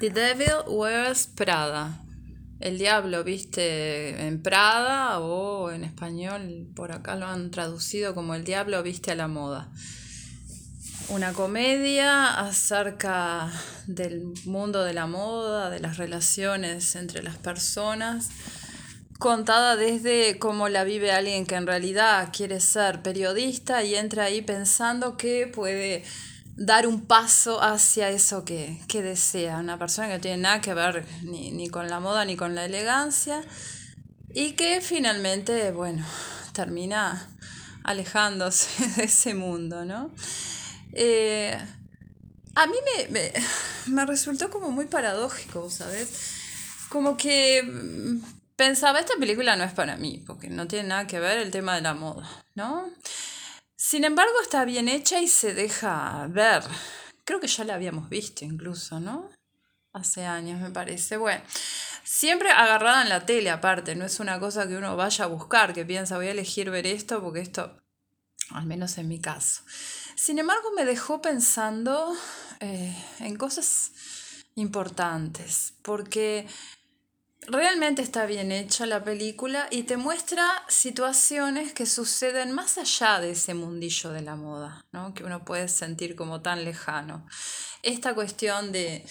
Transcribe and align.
The 0.00 0.10
Devil 0.10 0.62
Wears 0.68 1.26
Prada. 1.26 2.04
El 2.60 2.78
diablo 2.78 3.24
viste 3.24 4.28
en 4.28 4.40
Prada 4.40 5.18
o 5.18 5.72
en 5.72 5.82
español 5.82 6.68
por 6.76 6.92
acá 6.92 7.16
lo 7.16 7.26
han 7.26 7.50
traducido 7.50 8.14
como 8.14 8.36
El 8.36 8.44
diablo 8.44 8.80
viste 8.84 9.10
a 9.10 9.16
la 9.16 9.26
moda. 9.26 9.72
Una 11.08 11.32
comedia 11.32 12.38
acerca 12.38 13.50
del 13.88 14.22
mundo 14.44 14.84
de 14.84 14.94
la 14.94 15.08
moda, 15.08 15.68
de 15.68 15.80
las 15.80 15.96
relaciones 15.96 16.94
entre 16.94 17.24
las 17.24 17.36
personas, 17.36 18.28
contada 19.18 19.74
desde 19.74 20.38
cómo 20.38 20.68
la 20.68 20.84
vive 20.84 21.10
alguien 21.10 21.44
que 21.44 21.56
en 21.56 21.66
realidad 21.66 22.28
quiere 22.32 22.60
ser 22.60 23.02
periodista 23.02 23.82
y 23.82 23.96
entra 23.96 24.24
ahí 24.24 24.42
pensando 24.42 25.16
que 25.16 25.48
puede 25.48 26.04
dar 26.58 26.88
un 26.88 27.06
paso 27.06 27.62
hacia 27.62 28.10
eso 28.10 28.44
que, 28.44 28.80
desea. 28.92 29.58
Una 29.58 29.78
persona 29.78 30.08
que 30.08 30.14
no 30.14 30.20
tiene 30.20 30.38
nada 30.38 30.60
que 30.60 30.74
ver 30.74 31.06
ni, 31.22 31.52
ni, 31.52 31.68
con 31.68 31.88
la 31.88 32.00
moda 32.00 32.24
ni 32.24 32.36
con 32.36 32.54
la 32.54 32.64
elegancia 32.64 33.42
y 34.34 34.52
que 34.52 34.80
finalmente, 34.80 35.70
bueno, 35.70 36.04
termina 36.52 37.28
alejándose 37.84 38.86
de 38.96 39.04
ese 39.04 39.34
mundo, 39.34 39.84
¿no? 39.84 40.10
Eh, 40.92 41.56
a 42.56 42.66
mí 42.66 42.76
me, 43.10 43.32
me, 43.86 44.04
resultó 44.04 44.50
como 44.50 44.72
muy 44.72 44.86
paradójico, 44.86 45.70
¿sabes? 45.70 46.08
Como 46.88 47.16
que 47.16 47.62
mm, 47.62 48.20
pensaba, 48.56 48.98
esta 48.98 49.14
película 49.20 49.54
no 49.54 49.62
es 49.62 49.72
para 49.72 49.96
mí, 49.96 50.24
porque 50.26 50.48
no 50.48 50.66
tiene 50.66 50.88
nada 50.88 51.06
que 51.06 51.20
ver 51.20 51.38
el 51.38 51.52
tema 51.52 51.76
de 51.76 51.82
la 51.82 51.94
moda, 51.94 52.28
¿no? 52.56 52.90
Sin 53.90 54.04
embargo, 54.04 54.34
está 54.42 54.66
bien 54.66 54.86
hecha 54.86 55.18
y 55.18 55.28
se 55.28 55.54
deja 55.54 56.26
ver. 56.28 56.62
Creo 57.24 57.40
que 57.40 57.46
ya 57.46 57.64
la 57.64 57.72
habíamos 57.72 58.10
visto 58.10 58.44
incluso, 58.44 59.00
¿no? 59.00 59.30
Hace 59.94 60.26
años, 60.26 60.60
me 60.60 60.68
parece. 60.68 61.16
Bueno, 61.16 61.42
siempre 62.04 62.50
agarrada 62.50 63.00
en 63.00 63.08
la 63.08 63.24
tele 63.24 63.48
aparte, 63.48 63.94
no 63.94 64.04
es 64.04 64.20
una 64.20 64.38
cosa 64.38 64.68
que 64.68 64.76
uno 64.76 64.94
vaya 64.94 65.24
a 65.24 65.28
buscar, 65.28 65.72
que 65.72 65.86
piensa, 65.86 66.18
voy 66.18 66.26
a 66.26 66.32
elegir 66.32 66.70
ver 66.70 66.86
esto 66.86 67.22
porque 67.22 67.40
esto, 67.40 67.78
al 68.50 68.66
menos 68.66 68.98
en 68.98 69.08
mi 69.08 69.22
caso. 69.22 69.62
Sin 70.16 70.38
embargo, 70.38 70.70
me 70.76 70.84
dejó 70.84 71.22
pensando 71.22 72.14
eh, 72.60 72.94
en 73.20 73.36
cosas 73.36 73.92
importantes, 74.54 75.72
porque 75.80 76.46
realmente 77.48 78.02
está 78.02 78.26
bien 78.26 78.52
hecha 78.52 78.86
la 78.86 79.02
película 79.02 79.66
y 79.70 79.84
te 79.84 79.96
muestra 79.96 80.46
situaciones 80.68 81.72
que 81.72 81.86
suceden 81.86 82.52
más 82.52 82.78
allá 82.78 83.20
de 83.20 83.30
ese 83.32 83.54
mundillo 83.54 84.10
de 84.10 84.22
la 84.22 84.36
moda, 84.36 84.84
¿no? 84.92 85.14
que 85.14 85.24
uno 85.24 85.44
puede 85.44 85.68
sentir 85.68 86.14
como 86.14 86.42
tan 86.42 86.64
lejano. 86.64 87.26
Esta 87.82 88.14
cuestión 88.14 88.72
de 88.72 89.04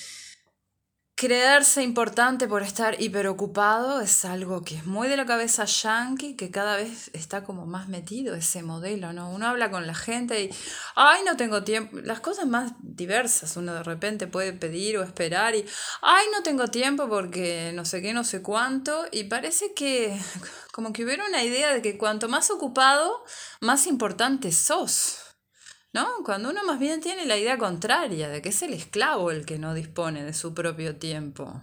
Creerse 1.19 1.81
importante 1.81 2.47
por 2.47 2.61
estar 2.61 3.01
hiperocupado 3.01 4.01
es 4.01 4.23
algo 4.23 4.61
que 4.61 4.75
es 4.75 4.85
muy 4.85 5.07
de 5.07 5.17
la 5.17 5.25
cabeza 5.25 5.65
yankee, 5.65 6.35
que 6.35 6.51
cada 6.51 6.75
vez 6.75 7.09
está 7.11 7.43
como 7.43 7.65
más 7.65 7.87
metido 7.87 8.35
ese 8.35 8.61
modelo, 8.61 9.13
¿no? 9.13 9.31
Uno 9.31 9.47
habla 9.47 9.71
con 9.71 9.87
la 9.87 9.95
gente 9.95 10.43
y, 10.43 10.51
ay, 10.93 11.21
no 11.25 11.35
tengo 11.35 11.63
tiempo. 11.63 11.97
Las 12.03 12.19
cosas 12.19 12.45
más 12.45 12.73
diversas 12.81 13.57
uno 13.57 13.73
de 13.73 13.81
repente 13.81 14.27
puede 14.27 14.53
pedir 14.53 14.99
o 14.99 15.03
esperar 15.03 15.55
y, 15.55 15.65
ay, 16.03 16.27
no 16.31 16.43
tengo 16.43 16.67
tiempo 16.67 17.09
porque 17.09 17.71
no 17.73 17.83
sé 17.83 18.03
qué, 18.03 18.13
no 18.13 18.23
sé 18.23 18.43
cuánto. 18.43 19.07
Y 19.11 19.23
parece 19.23 19.73
que 19.73 20.15
como 20.71 20.93
que 20.93 21.03
hubiera 21.03 21.25
una 21.25 21.43
idea 21.43 21.73
de 21.73 21.81
que 21.81 21.97
cuanto 21.97 22.29
más 22.29 22.51
ocupado, 22.51 23.25
más 23.59 23.87
importante 23.87 24.51
sos. 24.51 25.26
¿No? 25.97 26.23
Cuando 26.23 26.51
uno 26.51 26.63
más 26.63 26.77
bien 26.77 27.01
tiene 27.01 27.25
la 27.25 27.37
idea 27.37 27.57
contraria 27.57 28.29
de 28.29 28.39
que 28.43 28.49
es 28.49 28.61
el 28.61 28.71
esclavo 28.75 29.31
el 29.31 29.47
que 29.47 29.57
no 29.57 29.73
dispone 29.73 30.23
de 30.23 30.31
su 30.31 30.53
propio 30.53 30.95
tiempo. 30.97 31.59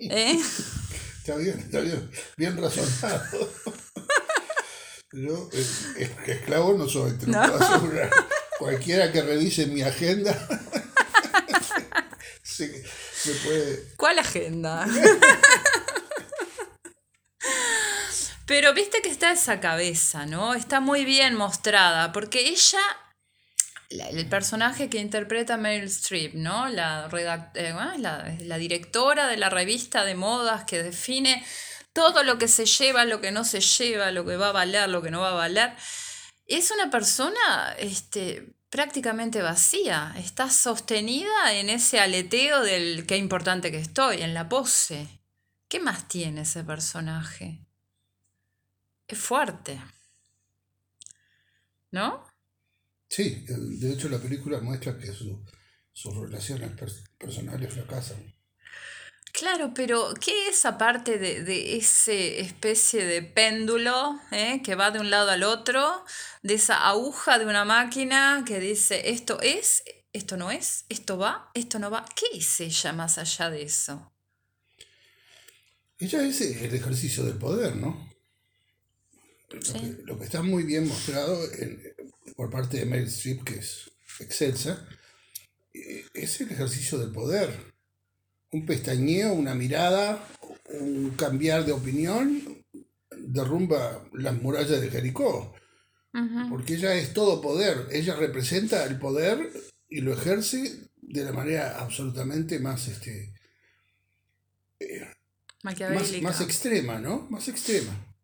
¿Eh? 0.00 0.36
Está 1.18 1.36
bien, 1.36 1.58
está 1.58 1.80
bien, 1.80 2.10
bien 2.36 2.56
razonado. 2.56 3.20
Yo 5.12 5.48
esclavo 6.26 6.74
no 6.74 6.88
soy, 6.88 7.18
te. 7.18 7.26
Cualquiera 8.58 9.10
que 9.10 9.22
revise 9.22 9.66
mi 9.66 9.82
agenda 9.82 10.32
me 12.58 13.32
puede... 13.44 13.94
¿Cuál 13.96 14.20
agenda? 14.20 14.86
Pero 18.46 18.72
viste 18.74 19.02
que 19.02 19.08
está 19.08 19.32
esa 19.32 19.60
cabeza, 19.60 20.24
¿no? 20.24 20.54
Está 20.54 20.78
muy 20.78 21.04
bien 21.04 21.34
mostrada, 21.34 22.12
porque 22.12 22.48
ella, 22.48 22.80
el 23.90 24.28
personaje 24.28 24.88
que 24.88 24.98
interpreta 24.98 25.56
Meryl 25.56 25.88
Streep, 25.88 26.34
¿no? 26.34 26.68
La, 26.68 27.08
eh, 27.54 27.74
la, 27.98 28.36
la 28.40 28.58
directora 28.58 29.26
de 29.26 29.36
la 29.36 29.50
revista 29.50 30.04
de 30.04 30.14
modas 30.14 30.64
que 30.64 30.80
define 30.80 31.44
todo 31.92 32.22
lo 32.22 32.38
que 32.38 32.46
se 32.46 32.66
lleva, 32.66 33.04
lo 33.04 33.20
que 33.20 33.32
no 33.32 33.42
se 33.42 33.60
lleva, 33.60 34.12
lo 34.12 34.24
que 34.24 34.36
va 34.36 34.50
a 34.50 34.52
valer, 34.52 34.88
lo 34.88 35.02
que 35.02 35.10
no 35.10 35.22
va 35.22 35.30
a 35.30 35.34
valer. 35.34 35.72
Es 36.46 36.70
una 36.70 36.88
persona 36.88 37.74
este, 37.78 38.54
prácticamente 38.70 39.42
vacía, 39.42 40.14
está 40.18 40.50
sostenida 40.50 41.54
en 41.54 41.68
ese 41.68 41.98
aleteo 41.98 42.62
del 42.62 43.06
qué 43.06 43.16
importante 43.16 43.72
que 43.72 43.78
estoy, 43.78 44.22
en 44.22 44.34
la 44.34 44.48
pose. 44.48 45.08
¿Qué 45.68 45.80
más 45.80 46.06
tiene 46.06 46.42
ese 46.42 46.62
personaje? 46.62 47.65
Es 49.08 49.18
fuerte. 49.18 49.82
¿No? 51.90 52.26
Sí, 53.08 53.44
de 53.46 53.92
hecho 53.92 54.08
la 54.08 54.18
película 54.18 54.60
muestra 54.60 54.98
que 54.98 55.12
sus 55.12 56.16
relaciones 56.16 56.72
personales 57.18 57.72
fracasan. 57.72 58.34
Claro, 59.32 59.72
pero 59.74 60.14
¿qué 60.18 60.48
es 60.48 60.64
aparte 60.64 61.18
de, 61.18 61.44
de 61.44 61.76
esa 61.76 62.12
especie 62.12 63.04
de 63.04 63.22
péndulo 63.22 64.18
eh, 64.32 64.62
que 64.64 64.74
va 64.74 64.90
de 64.90 64.98
un 64.98 65.10
lado 65.10 65.30
al 65.30 65.42
otro, 65.42 66.04
de 66.42 66.54
esa 66.54 66.88
aguja 66.88 67.38
de 67.38 67.44
una 67.44 67.66
máquina 67.66 68.44
que 68.46 68.60
dice 68.60 69.10
esto 69.10 69.38
es, 69.42 69.84
esto 70.14 70.38
no 70.38 70.50
es, 70.50 70.86
esto 70.88 71.18
va, 71.18 71.50
esto 71.52 71.78
no 71.78 71.90
va? 71.90 72.06
¿Qué 72.16 72.38
es 72.38 72.60
ella 72.60 72.94
más 72.94 73.18
allá 73.18 73.50
de 73.50 73.62
eso? 73.62 74.10
Ella 75.98 76.22
es 76.22 76.40
el 76.40 76.74
ejercicio 76.74 77.22
del 77.24 77.36
poder, 77.36 77.76
¿no? 77.76 78.15
Lo, 80.04 80.18
que, 80.18 80.24
está 80.24 80.42
muy 80.42 80.64
bien 80.64 80.88
mostrado 80.88 81.38
por 82.36 82.50
parte 82.50 82.78
de 82.78 82.86
Meryl 82.86 83.06
Streep, 83.06 83.44
que 83.44 83.54
es 83.56 83.90
excelsa, 84.20 84.86
eh, 85.72 86.04
es 86.14 86.40
el 86.40 86.50
ejercicio 86.50 86.98
del 86.98 87.12
poder. 87.12 87.74
Un 88.50 88.66
pestañeo, 88.66 89.32
una 89.34 89.54
mirada, 89.54 90.26
un 90.80 91.10
cambiar 91.10 91.64
de 91.64 91.72
opinión 91.72 92.64
derrumba 93.10 94.08
las 94.12 94.40
murallas 94.40 94.80
de 94.80 94.90
Jericó. 94.90 95.54
Porque 96.48 96.76
ella 96.76 96.94
es 96.94 97.12
todo 97.12 97.42
poder, 97.42 97.88
ella 97.92 98.16
representa 98.16 98.86
el 98.86 98.98
poder 98.98 99.52
y 99.86 100.00
lo 100.00 100.14
ejerce 100.14 100.88
de 100.96 101.24
la 101.24 101.32
manera 101.32 101.78
absolutamente 101.78 102.58
más, 102.58 102.88
este, 102.88 103.34
eh, 104.80 105.06
más, 105.62 105.78
más 106.22 106.40
extrema, 106.40 106.98
¿no? 106.98 107.26
Más 107.28 107.48
extrema. 107.48 108.15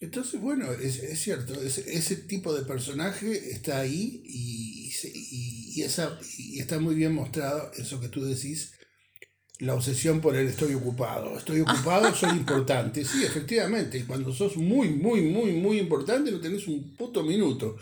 Entonces, 0.00 0.40
bueno, 0.40 0.70
es, 0.72 0.98
es 0.98 1.20
cierto, 1.20 1.54
ese, 1.60 2.16
tipo 2.16 2.54
de 2.54 2.66
personaje 2.66 3.50
está 3.50 3.80
ahí 3.80 4.22
y, 4.24 4.92
y, 5.74 5.82
esa, 5.82 6.18
y 6.36 6.60
está 6.60 6.78
muy 6.78 6.94
bien 6.94 7.14
mostrado 7.14 7.70
eso 7.78 7.98
que 7.98 8.08
tú 8.08 8.22
decís, 8.22 8.72
la 9.58 9.74
obsesión 9.74 10.20
por 10.20 10.36
el 10.36 10.48
estoy 10.48 10.74
ocupado. 10.74 11.38
Estoy 11.38 11.60
ocupado, 11.60 12.14
soy 12.14 12.30
importante. 12.36 13.04
Sí, 13.04 13.24
efectivamente, 13.24 13.98
y 13.98 14.02
cuando 14.02 14.32
sos 14.34 14.56
muy, 14.56 14.90
muy, 14.90 15.22
muy, 15.22 15.52
muy 15.52 15.78
importante 15.78 16.30
no 16.30 16.40
tenés 16.40 16.66
un 16.68 16.94
puto 16.94 17.22
minuto. 17.22 17.76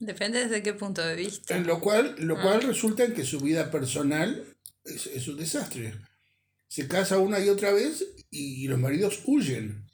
Depende 0.00 0.44
desde 0.44 0.62
qué 0.62 0.74
punto 0.74 1.04
de 1.04 1.16
vista. 1.16 1.56
En 1.56 1.66
lo 1.66 1.80
cual, 1.80 2.14
lo 2.18 2.38
ah. 2.38 2.42
cual 2.42 2.62
resulta 2.62 3.04
en 3.04 3.14
que 3.14 3.24
su 3.24 3.40
vida 3.40 3.70
personal 3.70 4.44
es, 4.84 5.06
es, 5.08 5.28
un 5.28 5.36
desastre. 5.36 5.94
Se 6.68 6.86
casa 6.86 7.18
una 7.18 7.40
y 7.40 7.48
otra 7.48 7.72
vez 7.72 8.04
y 8.30 8.66
los 8.68 8.78
maridos 8.78 9.22
huyen. 9.26 9.87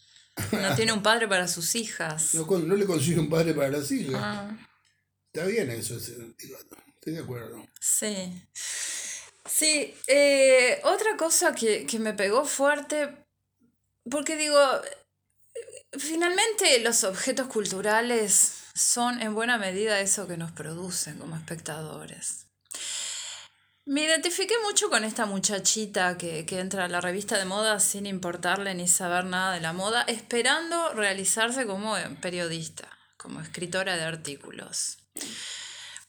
No 0.53 0.75
tiene 0.75 0.93
un 0.93 1.03
padre 1.03 1.29
para 1.29 1.47
sus 1.49 1.75
hijas. 1.75 2.35
No, 2.35 2.47
no 2.59 2.75
le 2.75 2.87
consigue 2.87 3.21
un 3.21 3.31
padre 3.31 3.55
para 3.55 3.69
las 3.69 3.91
hijas. 3.91 4.15
Ah. 4.17 4.51
Está 5.33 5.47
bien 5.47 5.71
eso, 5.71 5.97
estoy 5.97 7.13
de 7.13 7.19
acuerdo. 7.19 7.67
Sí. 7.81 8.49
Sí, 9.47 9.95
eh, 10.07 10.81
otra 10.85 11.17
cosa 11.17 11.55
que, 11.55 11.87
que 11.87 11.99
me 11.99 12.15
pegó 12.15 12.45
fuerte, 12.45 13.27
porque 14.09 14.37
digo, 14.37 14.59
finalmente 15.99 16.79
los 16.81 17.05
objetos 17.05 17.49
culturales 17.49 18.65
son 18.75 19.21
en 19.21 19.35
buena 19.35 19.59
medida 19.59 20.01
eso 20.01 20.27
que 20.27 20.37
nos 20.37 20.53
producen 20.53 21.19
como 21.19 21.37
espectadores. 21.37 22.47
Me 23.87 24.03
identifiqué 24.03 24.55
mucho 24.63 24.89
con 24.89 25.05
esta 25.05 25.27
muchachita 25.27 26.17
que, 26.17 26.47
entra 26.49 26.87
a 26.87 26.89
la 26.89 27.03
revista 27.03 27.37
de 27.37 27.45
moda 27.45 27.81
sin 27.81 28.07
importarle 28.07 28.75
ni 28.75 28.89
saber 28.89 29.27
nada 29.27 29.53
de 29.53 29.61
la 29.61 29.75
moda, 29.75 30.03
esperando 30.09 30.95
realizarse 30.95 31.67
como 31.67 31.95
periodista, 32.23 32.89
como 33.19 33.43
escritora 33.43 33.97
de 33.97 34.05
artículos. 34.05 34.97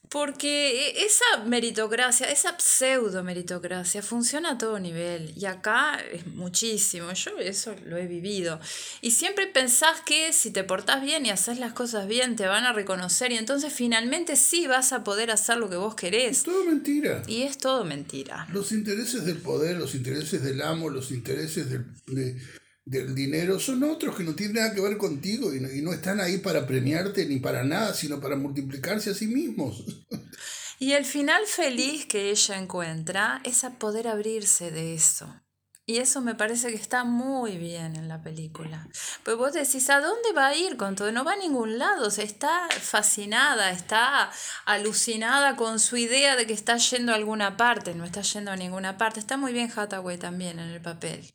Porque 0.10 0.90
e, 0.90 1.06
esa 1.06 1.44
meritocracia, 1.46 2.30
esa 2.32 2.56
pseudo 2.58 3.24
meritocracia 3.24 4.02
funciona 4.02 4.52
a 4.52 4.58
todo 4.58 4.80
nivel 4.80 5.34
y 5.36 5.46
acá 5.46 6.00
es 6.12 6.28
muchísimo, 6.28 7.12
yo 7.14 7.38
eso 7.40 7.76
lo 7.86 7.98
he 7.98 8.08
vivido. 8.08 8.60
Y 9.02 9.12
siempre 9.12 9.48
pensás 9.48 10.02
que 10.02 10.34
si 10.34 10.52
te 10.52 10.64
portás 10.64 11.02
bien 11.02 11.26
y 11.26 11.30
haces 11.30 11.60
las 11.60 11.74
cosas 11.74 12.08
bien 12.08 12.36
te 12.36 12.48
van 12.48 12.66
a 12.66 12.74
reconocer 12.74 13.32
y 13.32 13.38
entonces 13.38 13.74
finalmente 13.74 14.36
sí 14.36 14.68
vas 14.68 14.94
a 14.94 15.04
poder 15.04 15.32
hacer 15.32 15.58
lo 15.58 15.70
que 15.70 15.76
vos 15.76 15.96
querés. 15.96 16.38
Es 16.40 16.44
todo 16.44 16.66
mentira. 16.66 17.24
Y 17.28 17.44
es 17.44 17.58
todo 17.58 17.86
mentira. 17.86 18.48
Los 18.52 18.72
intereses 18.72 19.26
del 19.26 19.38
poder, 19.38 19.78
los 19.78 19.96
intereses 19.96 20.44
del 20.44 20.62
amo, 20.62 20.90
los 20.90 21.12
intereses 21.12 21.70
del, 21.70 21.86
del 22.86 23.16
dinero 23.16 23.60
son 23.60 23.84
otros 23.84 24.16
que 24.16 24.24
no 24.24 24.36
tienen 24.36 24.58
nada 24.58 24.74
que 24.74 24.82
ver 24.82 24.98
contigo 24.98 25.54
y 25.54 25.60
no, 25.82 25.92
están 25.92 26.22
ahí 26.22 26.38
para 26.38 26.68
premiarte 26.68 27.26
ni 27.26 27.40
para 27.40 27.64
nada, 27.64 27.94
sino 27.94 28.22
para 28.22 28.36
multiplicarse 28.36 29.10
a 29.10 29.16
sí 29.16 29.28
mismos. 29.28 29.84
Y 30.78 30.92
el 30.92 31.06
final 31.06 31.46
feliz 31.46 32.06
que 32.06 32.32
ella 32.32 32.58
encuentra 32.58 33.40
es 33.46 33.64
a 33.64 33.80
poder 33.80 34.10
abrirse 34.10 34.72
de 34.72 34.94
eso. 34.94 35.34
Y 35.86 36.00
eso 36.00 36.20
me 36.20 36.36
parece 36.36 36.70
que 36.70 36.76
está 36.76 37.06
muy 37.06 37.58
bien 37.58 37.96
en 37.96 38.10
la 38.10 38.22
película. 38.22 38.86
Pues 39.24 39.38
vos 39.38 39.54
decís, 39.54 39.90
¿a 39.90 40.02
dónde 40.02 40.34
va 40.36 40.48
a 40.48 40.56
ir 40.56 40.76
con 40.76 40.96
todo? 40.96 41.14
No 41.14 41.24
va 41.24 41.34
a 41.34 41.38
ningún 41.38 41.78
lado. 41.78 42.08
O 42.08 42.10
está 42.10 42.68
fascinada, 42.82 43.72
está 43.72 44.32
alucinada 44.66 45.56
con 45.56 45.80
su 45.80 45.96
idea 45.96 46.36
de 46.36 46.46
que 46.46 46.54
está 46.54 46.76
yendo 46.76 47.14
a 47.14 47.16
alguna 47.16 47.56
parte. 47.56 47.96
No 47.96 48.04
está 48.04 48.22
yendo 48.22 48.52
a 48.52 48.58
ninguna 48.58 48.98
parte. 48.98 49.22
Está 49.22 49.38
muy 49.38 49.54
bien 49.54 49.72
Hathaway 49.74 50.18
también 50.18 50.60
en 50.60 50.72
el 50.72 50.82
papel. 50.82 51.34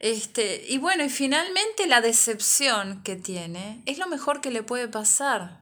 Este, 0.00 0.64
y 0.66 0.78
bueno, 0.78 1.04
y 1.04 1.10
finalmente 1.10 1.86
la 1.86 2.00
decepción 2.00 3.02
que 3.02 3.16
tiene 3.16 3.82
es 3.84 3.98
lo 3.98 4.06
mejor 4.08 4.40
que 4.40 4.50
le 4.50 4.62
puede 4.62 4.88
pasar, 4.88 5.60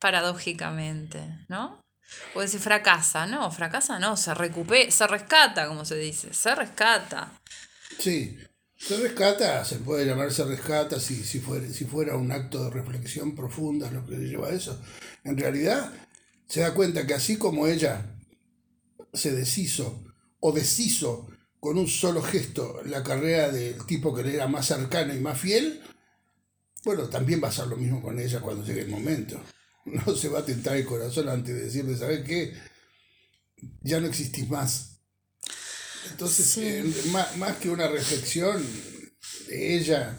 paradójicamente, 0.00 1.22
¿no? 1.48 1.78
O 2.34 2.40
decir 2.40 2.60
fracasa, 2.60 3.26
no, 3.26 3.50
fracasa 3.50 3.98
no, 3.98 4.16
se 4.16 4.32
recupera, 4.32 4.90
se 4.90 5.06
rescata, 5.06 5.68
como 5.68 5.84
se 5.84 5.96
dice, 5.96 6.32
se 6.32 6.54
rescata. 6.54 7.38
Sí, 7.98 8.38
se 8.78 8.96
rescata, 8.96 9.62
se 9.64 9.76
puede 9.76 10.06
llamar 10.06 10.32
se 10.32 10.44
rescata 10.44 10.98
si, 10.98 11.22
si, 11.22 11.40
fuera, 11.40 11.68
si 11.68 11.84
fuera 11.84 12.16
un 12.16 12.32
acto 12.32 12.64
de 12.64 12.70
reflexión 12.70 13.34
profunda 13.34 13.90
lo 13.90 14.06
que 14.06 14.16
le 14.16 14.28
lleva 14.28 14.48
a 14.48 14.52
eso. 14.52 14.80
En 15.22 15.36
realidad, 15.36 15.92
se 16.48 16.60
da 16.60 16.72
cuenta 16.72 17.06
que 17.06 17.12
así 17.12 17.36
como 17.36 17.66
ella 17.66 18.06
se 19.12 19.32
deshizo 19.32 20.02
o 20.40 20.52
deshizo 20.52 21.28
con 21.66 21.78
un 21.78 21.88
solo 21.88 22.22
gesto 22.22 22.80
la 22.84 23.02
carrera 23.02 23.50
del 23.50 23.84
tipo 23.86 24.14
que 24.14 24.22
le 24.22 24.34
era 24.34 24.46
más 24.46 24.66
cercano 24.66 25.12
y 25.12 25.18
más 25.18 25.36
fiel, 25.36 25.82
bueno, 26.84 27.08
también 27.08 27.42
va 27.42 27.48
a 27.48 27.52
ser 27.52 27.66
lo 27.66 27.76
mismo 27.76 28.00
con 28.00 28.20
ella 28.20 28.38
cuando 28.38 28.64
llegue 28.64 28.82
el 28.82 28.88
momento. 28.88 29.42
No 29.84 30.14
se 30.14 30.28
va 30.28 30.38
a 30.38 30.44
tentar 30.44 30.76
el 30.76 30.84
corazón 30.84 31.28
antes 31.28 31.52
de 31.52 31.62
decirle, 31.62 31.96
¿sabes 31.96 32.24
qué? 32.24 32.54
Ya 33.82 33.98
no 33.98 34.06
existís 34.06 34.48
más. 34.48 35.00
Entonces, 36.12 36.56
eh, 36.58 36.84
más, 37.10 37.36
más, 37.36 37.56
que 37.56 37.68
una 37.68 37.88
reflexión 37.88 38.64
de 39.48 39.76
ella, 39.76 40.16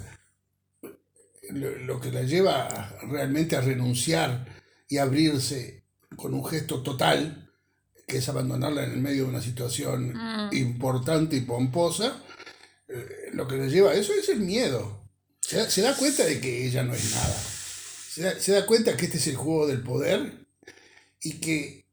lo, 1.52 1.78
lo, 1.80 2.02
que 2.02 2.12
la 2.12 2.24
lleva 2.24 2.98
realmente 3.10 3.56
a 3.56 3.62
renunciar 3.62 4.46
y 4.90 4.98
abrirse 4.98 5.86
con 6.18 6.34
un 6.34 6.46
gesto 6.46 6.84
total, 6.84 7.47
que 8.07 8.18
es 8.18 8.30
abandonarla 8.30 8.86
en 8.86 8.92
el 8.94 9.01
medio 9.01 9.24
de 9.24 9.30
una 9.30 9.42
situación 9.42 10.13
mm. 10.13 10.56
importante 10.56 11.36
y 11.36 11.42
pomposa, 11.42 12.24
eh, 12.88 13.30
lo 13.33 13.48
que 13.48 13.57
le 13.57 13.69
lleva 13.69 13.92
a 13.92 13.95
eso 13.95 14.13
es 14.13 14.30
el 14.30 14.39
miedo. 14.39 15.04
Se 15.42 15.81
da, 15.81 15.95
cuenta 15.95 16.25
de 16.25 16.42
que 16.42 16.65
ella 16.65 16.83
no 16.83 16.94
es 16.94 17.13
nada. 17.13 17.44
Se 18.09 18.21
da, 18.21 18.39
se 18.39 18.51
da, 18.54 18.65
cuenta 18.65 18.98
que 18.98 19.06
este 19.06 19.18
es 19.18 19.27
el 19.27 19.36
juego 19.36 19.68
del 19.68 19.81
poder 19.81 20.48
y 21.21 21.39
que 21.39 21.86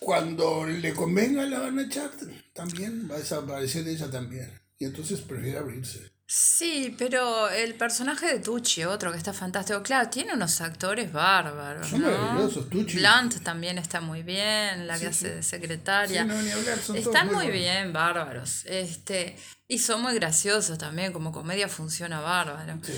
cuando 0.00 0.66
le 0.66 0.94
convenga 0.94 1.44
la 1.46 1.60
van 1.60 1.78
a 1.78 1.82
echar 1.82 2.10
también, 2.52 3.08
va 3.10 3.16
a 3.16 3.18
desaparecer 3.18 3.88
ella 3.88 4.10
también. 4.10 4.50
Y 4.78 4.84
entonces 4.84 5.20
prefiere 5.20 5.58
abrirse. 5.58 6.12
Sí, 6.28 6.92
pero 6.98 7.48
el 7.50 7.74
personaje 7.74 8.26
de 8.26 8.40
Tucci, 8.40 8.82
otro 8.82 9.12
que 9.12 9.18
está 9.18 9.32
fantástico, 9.32 9.80
claro, 9.84 10.10
tiene 10.10 10.34
unos 10.34 10.60
actores 10.60 11.12
bárbaros. 11.12 11.88
Son 11.88 12.00
maravillosos, 12.02 12.68
Tucci. 12.68 12.98
Blunt 12.98 13.44
también 13.44 13.78
está 13.78 14.00
muy 14.00 14.24
bien, 14.24 14.88
la 14.88 14.98
que 14.98 15.06
hace 15.06 15.36
de 15.36 15.42
secretaria. 15.44 16.22
Sí, 16.22 16.28
no, 16.28 16.42
ni 16.42 16.50
hablar, 16.50 16.78
son 16.78 16.96
Están 16.96 17.28
muy, 17.28 17.46
muy 17.46 17.50
bien, 17.50 17.92
bárbaros. 17.92 18.64
Este, 18.66 19.36
y 19.68 19.78
son 19.78 20.02
muy 20.02 20.14
graciosos 20.14 20.78
también, 20.78 21.12
como 21.12 21.30
comedia 21.30 21.68
funciona 21.68 22.20
bárbaro. 22.20 22.76
Sí. 22.82 22.92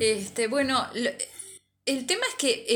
Este, 0.00 0.46
bueno, 0.46 0.86
el 1.86 2.06
tema 2.06 2.22
es 2.28 2.34
que 2.34 2.66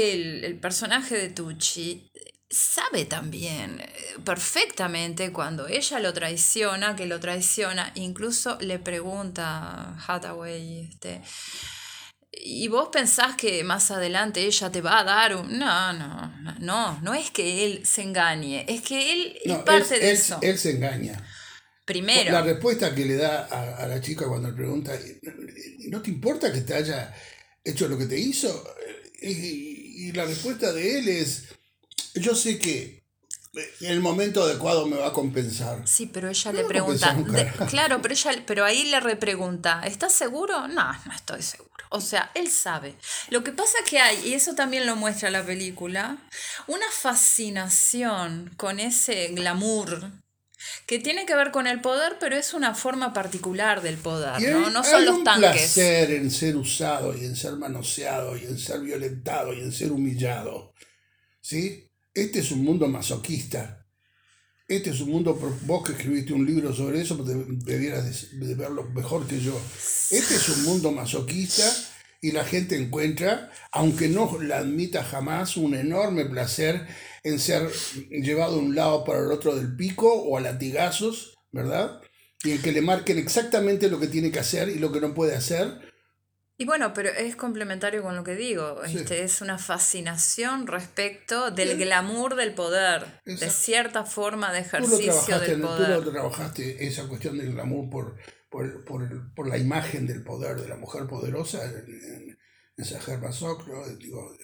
el 0.46 0.58
personaje 0.58 1.18
de 1.18 1.28
Tucci 1.28 2.07
sabe 2.50 3.04
también 3.04 3.80
eh, 3.80 4.16
perfectamente 4.24 5.32
cuando 5.32 5.68
ella 5.68 6.00
lo 6.00 6.12
traiciona, 6.12 6.96
que 6.96 7.06
lo 7.06 7.20
traiciona, 7.20 7.92
incluso 7.94 8.58
le 8.60 8.78
pregunta 8.78 9.44
a 9.46 10.04
Hathaway, 10.06 10.88
este, 10.90 11.20
y 12.32 12.68
vos 12.68 12.88
pensás 12.92 13.36
que 13.36 13.64
más 13.64 13.90
adelante 13.90 14.40
ella 14.40 14.70
te 14.70 14.80
va 14.80 15.00
a 15.00 15.04
dar 15.04 15.34
un... 15.36 15.58
No, 15.58 15.92
no, 15.92 16.32
no, 16.60 17.00
no 17.00 17.14
es 17.14 17.30
que 17.30 17.64
él 17.64 17.84
se 17.84 18.02
engañe, 18.02 18.64
es 18.68 18.82
que 18.82 19.12
él 19.12 19.38
no, 19.46 19.56
es 19.56 19.62
parte 19.62 19.94
él, 19.94 20.00
de 20.00 20.10
él, 20.10 20.16
eso. 20.16 20.38
Él 20.42 20.58
se 20.58 20.70
engaña. 20.72 21.24
Primero. 21.84 22.30
La 22.32 22.42
respuesta 22.42 22.94
que 22.94 23.04
le 23.06 23.16
da 23.16 23.46
a, 23.46 23.76
a, 23.76 23.86
la 23.86 24.00
chica 24.00 24.28
cuando 24.28 24.48
le 24.48 24.54
pregunta, 24.54 24.92
¿no 25.88 26.02
te 26.02 26.10
importa 26.10 26.52
que 26.52 26.60
te 26.60 26.74
haya 26.74 27.14
hecho 27.64 27.88
lo 27.88 27.96
que 27.96 28.06
te 28.06 28.18
hizo? 28.18 28.62
Y, 29.20 30.08
y 30.08 30.12
la 30.12 30.26
respuesta 30.26 30.72
de 30.72 30.98
él 30.98 31.08
es, 31.08 31.48
yo 32.14 32.34
sé 32.34 32.58
que 32.58 32.98
el 33.80 34.00
momento 34.00 34.42
adecuado 34.42 34.86
me 34.86 34.96
va 34.96 35.08
a 35.08 35.12
compensar. 35.12 35.86
Sí, 35.88 36.06
pero 36.06 36.28
ella 36.28 36.52
No 36.52 36.58
le 36.60 36.64
pregunta, 36.66 37.12
de- 37.14 37.50
claro, 37.68 38.00
pero 38.02 38.14
ella, 38.14 38.42
pero 38.46 38.64
ahí 38.64 38.84
le 38.84 39.00
repregunta, 39.00 39.82
¿estás 39.84 40.12
seguro? 40.12 40.68
No, 40.68 40.92
no 41.06 41.12
estoy 41.14 41.42
seguro. 41.42 41.68
O 41.90 42.00
sea, 42.02 42.30
él 42.34 42.50
sabe. 42.50 42.94
Lo 43.30 43.42
que 43.42 43.50
pasa 43.52 43.78
que 43.88 43.98
hay, 43.98 44.28
y 44.28 44.34
eso 44.34 44.54
también 44.54 44.86
lo 44.86 44.94
muestra 44.94 45.30
la 45.30 45.44
película, 45.44 46.18
una 46.66 46.84
fascinación 46.90 48.52
con 48.56 48.78
ese 48.78 49.28
glamour 49.28 50.10
que 50.86 50.98
tiene 50.98 51.24
que 51.24 51.34
ver 51.34 51.50
con 51.50 51.66
el 51.66 51.80
poder, 51.80 52.16
pero 52.20 52.36
es 52.36 52.52
una 52.52 52.74
forma 52.74 53.12
particular 53.14 53.80
del 53.80 53.96
poder, 53.96 54.34
hay, 54.34 54.44
¿no? 54.52 54.70
No 54.70 54.80
hay 54.80 54.90
son 54.90 55.04
los 55.06 55.16
un 55.18 55.24
tanques. 55.24 55.50
placer 55.52 56.10
en 56.10 56.30
ser 56.30 56.56
usado 56.56 57.16
y 57.16 57.24
en 57.24 57.34
ser 57.36 57.52
manoseado 57.54 58.36
y 58.36 58.44
en 58.44 58.58
ser 58.58 58.80
violentado 58.80 59.52
y 59.54 59.60
en 59.60 59.72
ser 59.72 59.90
humillado. 59.92 60.74
¿Sí? 61.40 61.87
Este 62.18 62.40
es 62.40 62.50
un 62.50 62.64
mundo 62.64 62.88
masoquista. 62.88 63.86
Este 64.66 64.90
es 64.90 65.00
un 65.00 65.10
mundo, 65.10 65.38
vos 65.66 65.84
que 65.84 65.92
escribiste 65.92 66.32
un 66.32 66.44
libro 66.44 66.74
sobre 66.74 67.00
eso, 67.00 67.16
de- 67.18 67.44
debieras 67.64 68.04
de, 68.32 68.44
de 68.44 68.54
verlo 68.56 68.84
mejor 68.90 69.26
que 69.28 69.40
yo. 69.40 69.56
Este 70.10 70.34
es 70.34 70.48
un 70.48 70.64
mundo 70.64 70.90
masoquista 70.90 71.64
y 72.20 72.32
la 72.32 72.44
gente 72.44 72.76
encuentra, 72.76 73.52
aunque 73.70 74.08
no 74.08 74.36
la 74.42 74.58
admita 74.58 75.04
jamás, 75.04 75.56
un 75.56 75.76
enorme 75.76 76.24
placer 76.24 76.88
en 77.22 77.38
ser 77.38 77.70
llevado 78.10 78.56
de 78.56 78.62
un 78.62 78.74
lado 78.74 79.04
para 79.04 79.20
el 79.20 79.30
otro 79.30 79.54
del 79.54 79.76
pico 79.76 80.12
o 80.12 80.36
a 80.36 80.40
latigazos, 80.40 81.34
¿verdad? 81.52 82.00
Y 82.42 82.50
en 82.50 82.60
que 82.62 82.72
le 82.72 82.82
marquen 82.82 83.18
exactamente 83.18 83.88
lo 83.88 84.00
que 84.00 84.08
tiene 84.08 84.32
que 84.32 84.40
hacer 84.40 84.68
y 84.70 84.80
lo 84.80 84.90
que 84.90 85.00
no 85.00 85.14
puede 85.14 85.36
hacer. 85.36 85.87
Y 86.60 86.64
bueno, 86.64 86.92
pero 86.92 87.10
es 87.10 87.36
complementario 87.36 88.02
con 88.02 88.16
lo 88.16 88.24
que 88.24 88.34
digo. 88.34 88.80
Sí. 88.84 88.98
Este, 88.98 89.22
es 89.22 89.40
una 89.42 89.58
fascinación 89.58 90.66
respecto 90.66 91.52
del 91.52 91.76
Bien. 91.76 91.88
glamour 91.88 92.34
del 92.34 92.52
poder, 92.52 93.22
de 93.24 93.34
Exacto. 93.34 93.54
cierta 93.54 94.04
forma 94.04 94.52
de 94.52 94.62
Tú 94.62 94.78
lo 94.78 94.86
ejercicio 94.98 95.38
del 95.38 95.60
tú 95.60 95.66
poder. 95.68 95.90
lo 96.04 96.10
trabajaste 96.10 96.84
esa 96.84 97.06
cuestión 97.06 97.38
del 97.38 97.52
glamour 97.52 97.88
por, 97.88 98.16
por, 98.50 98.84
por, 98.84 99.32
por 99.34 99.48
la 99.48 99.56
imagen 99.56 100.08
del 100.08 100.24
poder, 100.24 100.60
de 100.60 100.68
la 100.68 100.76
mujer 100.76 101.06
poderosa 101.06 101.64
en, 101.64 102.36
en, 102.76 102.84
Sajer 102.84 103.18
Masoclo, 103.20 103.88
digo, 103.96 104.36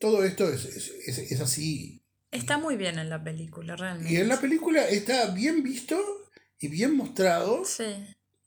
todo 0.00 0.22
esto 0.24 0.48
es, 0.50 0.64
es, 0.66 0.88
es, 1.06 1.18
es 1.18 1.40
así. 1.40 2.02
Está 2.30 2.58
muy 2.58 2.76
bien 2.76 2.98
en 2.98 3.08
la 3.08 3.22
película, 3.22 3.76
realmente. 3.76 4.12
Y 4.12 4.16
en 4.16 4.28
la 4.28 4.40
película 4.40 4.86
está 4.88 5.30
bien 5.32 5.62
visto 5.62 5.98
y 6.58 6.68
bien 6.68 6.94
mostrado 6.96 7.64
Sí. 7.64 7.84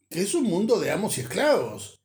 que 0.09 0.21
es 0.21 0.33
un 0.35 0.43
mundo 0.43 0.79
de 0.79 0.91
amos 0.91 1.17
y 1.17 1.21
esclavos. 1.21 1.98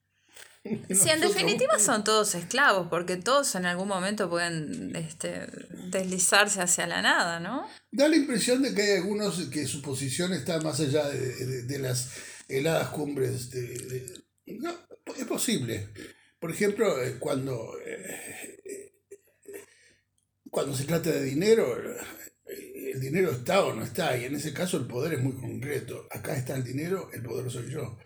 Sí, 0.95 1.11
en 1.11 1.21
definitiva 1.21 1.79
son 1.79 2.05
todos 2.05 2.35
esclavos, 2.35 2.89
porque 2.89 3.17
todos 3.17 3.55
en 3.55 3.67
algún 3.67 3.87
momento 3.89 4.31
pueden 4.31 4.97
este, 4.97 5.47
deslizarse 5.91 6.63
hacia 6.63 6.87
la 6.87 7.03
nada, 7.03 7.39
¿no? 7.39 7.69
Da 7.91 8.09
la 8.09 8.17
impresión 8.17 8.63
de 8.63 8.75
que 8.75 8.83
hay 8.83 8.91
algunos 8.99 9.39
que 9.51 9.67
su 9.67 9.83
posición 9.83 10.33
está 10.33 10.61
más 10.63 10.81
allá 10.81 11.07
de, 11.09 11.19
de- 11.47 11.63
de 11.65 11.79
las 11.79 12.11
heladas 12.49 12.89
cumbres. 12.89 13.51
De, 13.51 14.25
no, 14.47 14.71
es 15.17 15.25
posible. 15.27 15.91
Por 16.41 16.51
ejemplo, 16.51 17.03
eh, 17.03 17.19
cuando, 17.19 17.75
eh, 17.85 18.93
cuando 20.51 20.75
se 20.77 20.85
trata 20.85 21.11
de 21.11 21.23
dinero, 21.25 21.79
eh, 22.49 22.91
el 22.95 23.01
dinero 23.01 23.33
está 23.33 23.65
o 23.65 23.75
no 23.75 23.83
está, 23.85 24.17
y 24.17 24.25
en 24.25 24.35
ese 24.35 24.53
caso 24.53 24.77
el 24.77 24.87
poder 24.87 25.15
es 25.15 25.21
muy 25.21 25.35
concreto. 25.35 26.07
Acá 26.11 26.35
está 26.37 26.55
el 26.57 26.65
dinero, 26.65 27.11
el 27.13 27.23
poder 27.23 27.51
soy 27.51 27.71
yo. 27.71 27.99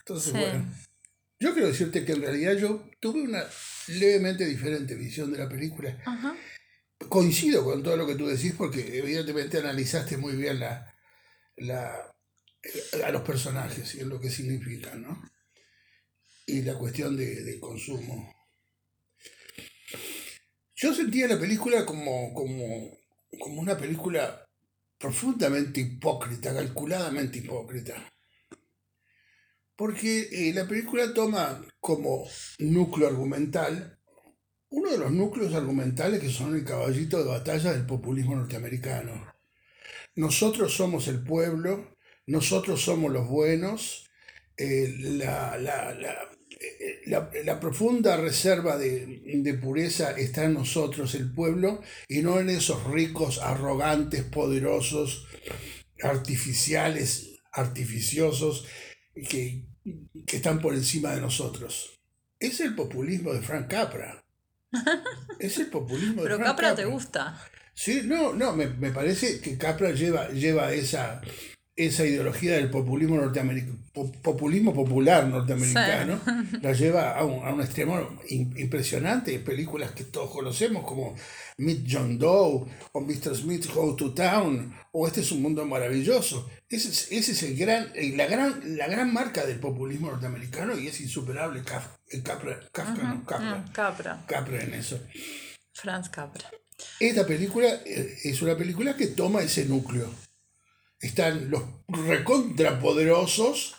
Entonces, 0.00 0.32
Sí. 0.32 0.38
bueno, 0.38 0.72
yo 1.38 1.52
quiero 1.52 1.68
decirte 1.68 2.04
que 2.04 2.12
en 2.12 2.22
realidad 2.22 2.54
yo 2.54 2.88
tuve 3.00 3.22
una 3.22 3.44
levemente 3.88 4.44
diferente 4.44 4.94
visión 4.94 5.32
de 5.32 5.38
la 5.38 5.48
película. 5.48 5.96
Ajá. 6.04 6.36
coincido 7.08 7.62
con 7.64 7.82
todo 7.82 7.96
lo 7.96 8.06
que 8.06 8.14
tú 8.14 8.26
decís 8.26 8.54
porque 8.56 8.98
evidentemente 8.98 9.58
analizaste 9.58 10.16
muy 10.16 10.34
bien 10.34 10.60
la, 10.60 10.94
la, 11.56 11.94
a 13.04 13.10
los 13.10 13.22
personajes 13.22 13.94
y 13.94 14.04
lo 14.04 14.20
que 14.20 14.30
significan, 14.30 15.02
¿no? 15.02 15.22
Y 16.46 16.62
la 16.62 16.74
cuestión 16.78 17.16
de, 17.16 17.42
del 17.42 17.60
consumo. 17.60 18.32
Yo 20.74 20.94
sentía 20.94 21.26
la 21.26 21.38
película 21.38 21.84
como, 21.84 22.32
como, 22.34 22.98
como 23.38 23.60
una 23.60 23.76
película 23.76 24.46
profundamente 24.98 25.80
hipócrita, 25.80 26.54
calculadamente 26.54 27.38
hipócrita. 27.38 28.15
Porque 29.76 30.28
eh, 30.32 30.52
la 30.54 30.66
película 30.66 31.12
toma 31.12 31.62
como 31.80 32.26
núcleo 32.58 33.08
argumental 33.08 33.96
uno 34.68 34.90
de 34.90 34.98
los 34.98 35.12
núcleos 35.12 35.54
argumentales 35.54 36.20
que 36.20 36.28
son 36.28 36.54
el 36.54 36.64
caballito 36.64 37.18
de 37.18 37.30
batalla 37.30 37.72
del 37.72 37.86
populismo 37.86 38.36
norteamericano. 38.36 39.32
Nosotros 40.16 40.74
somos 40.74 41.08
el 41.08 41.22
pueblo, 41.22 41.96
nosotros 42.26 42.82
somos 42.82 43.12
los 43.12 43.28
buenos, 43.28 44.10
eh, 44.56 44.92
la, 44.98 45.56
la, 45.58 45.92
eh, 46.60 47.00
la, 47.06 47.30
la, 47.44 47.60
profunda 47.60 48.16
reserva 48.16 48.76
de, 48.78 49.22
de, 49.24 49.54
pureza 49.54 50.12
está 50.12 50.44
en 50.44 50.54
nosotros, 50.54 51.14
el 51.14 51.32
pueblo, 51.32 51.82
y 52.08 52.22
no 52.22 52.40
en 52.40 52.48
esos 52.48 52.84
ricos, 52.84 53.38
arrogantes, 53.38 54.24
poderosos, 54.24 55.26
artificiales, 56.02 57.40
artificiosos, 57.52 58.66
que, 59.28 59.64
que 60.26 60.36
están 60.36 60.60
por 60.60 60.74
encima 60.74 61.14
de 61.14 61.20
nosotros. 61.20 61.98
Es 62.38 62.60
el 62.60 62.74
populismo 62.74 63.32
de 63.32 63.40
Frank 63.40 63.68
Capra. 63.68 64.24
Es 65.38 65.58
el 65.58 65.68
populismo 65.68 66.22
de 66.22 66.28
Pero 66.28 66.36
Frank 66.36 66.48
Capra, 66.48 66.74
te 66.74 66.84
gusta. 66.84 67.40
Sí, 67.74 68.02
no, 68.04 68.32
no, 68.32 68.54
me, 68.54 68.68
me, 68.68 68.90
parece 68.90 69.40
que 69.40 69.58
Capra 69.58 69.90
lleva, 69.92 70.30
lleva 70.30 70.72
esa, 70.72 71.20
esa 71.76 72.06
ideología 72.06 72.54
del 72.54 72.70
populismo 72.70 73.16
norteamericano, 73.16 73.78
populismo 74.22 74.72
popular 74.72 75.26
norteamericano, 75.26 76.18
sí. 76.24 76.56
la 76.62 76.72
lleva 76.72 77.16
a 77.16 77.24
un, 77.24 77.44
a 77.44 77.52
un 77.52 77.60
extremo 77.60 78.18
impresionante. 78.28 79.38
Películas 79.40 79.92
que 79.92 80.04
todos 80.04 80.30
conocemos 80.30 80.86
como 80.86 81.14
Meet 81.58 81.86
John 81.88 82.18
Doe 82.18 82.66
o 82.92 83.00
Mr. 83.00 83.36
Smith 83.36 83.66
Go 83.72 83.94
to 83.94 84.14
Town 84.14 84.74
o 84.92 85.06
Este 85.06 85.20
es 85.20 85.30
un 85.32 85.42
mundo 85.42 85.66
maravilloso. 85.66 86.48
Ese 86.66 86.88
es, 86.88 87.12
ese 87.12 87.32
es 87.32 87.42
el 87.42 87.56
gran, 87.56 87.92
la, 88.16 88.26
gran, 88.26 88.76
la 88.78 88.88
gran 88.88 89.12
marca 89.12 89.44
del 89.44 89.60
populismo 89.60 90.10
norteamericano 90.10 90.78
y 90.78 90.86
es 90.86 90.98
insuperable 91.02 91.62
Capra, 91.62 91.98
Capra, 92.24 92.60
Capra, 92.72 92.92
uh 92.92 92.96
-huh. 92.96 93.18
no, 93.18 93.24
Capra, 93.26 93.56
uh, 93.56 93.72
Capra. 93.72 94.24
Capra 94.26 94.62
en 94.62 94.74
eso. 94.74 94.98
Franz 95.74 96.08
Capra. 96.08 96.50
Esta 97.00 97.26
película 97.26 97.68
es 97.86 98.40
una 98.42 98.56
película 98.56 98.96
que 98.96 99.08
toma 99.08 99.42
ese 99.42 99.66
núcleo 99.66 100.10
están 101.00 101.50
los 101.50 101.62
recontrapoderosos 101.88 103.76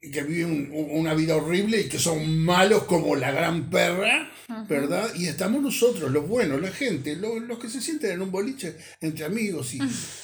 que 0.00 0.22
viven 0.22 0.70
una 0.72 1.12
vida 1.14 1.36
horrible 1.36 1.80
y 1.80 1.88
que 1.88 1.98
son 1.98 2.38
malos 2.38 2.84
como 2.84 3.16
la 3.16 3.32
gran 3.32 3.68
perra, 3.68 4.30
¿verdad? 4.68 5.12
Y 5.16 5.26
estamos 5.26 5.60
nosotros, 5.60 6.10
los 6.12 6.26
buenos, 6.28 6.60
la 6.60 6.70
gente, 6.70 7.16
los, 7.16 7.42
los 7.42 7.58
que 7.58 7.68
se 7.68 7.80
sienten 7.80 8.12
en 8.12 8.22
un 8.22 8.30
boliche 8.30 8.76
entre 9.00 9.24
amigos 9.24 9.74
y, 9.74 9.80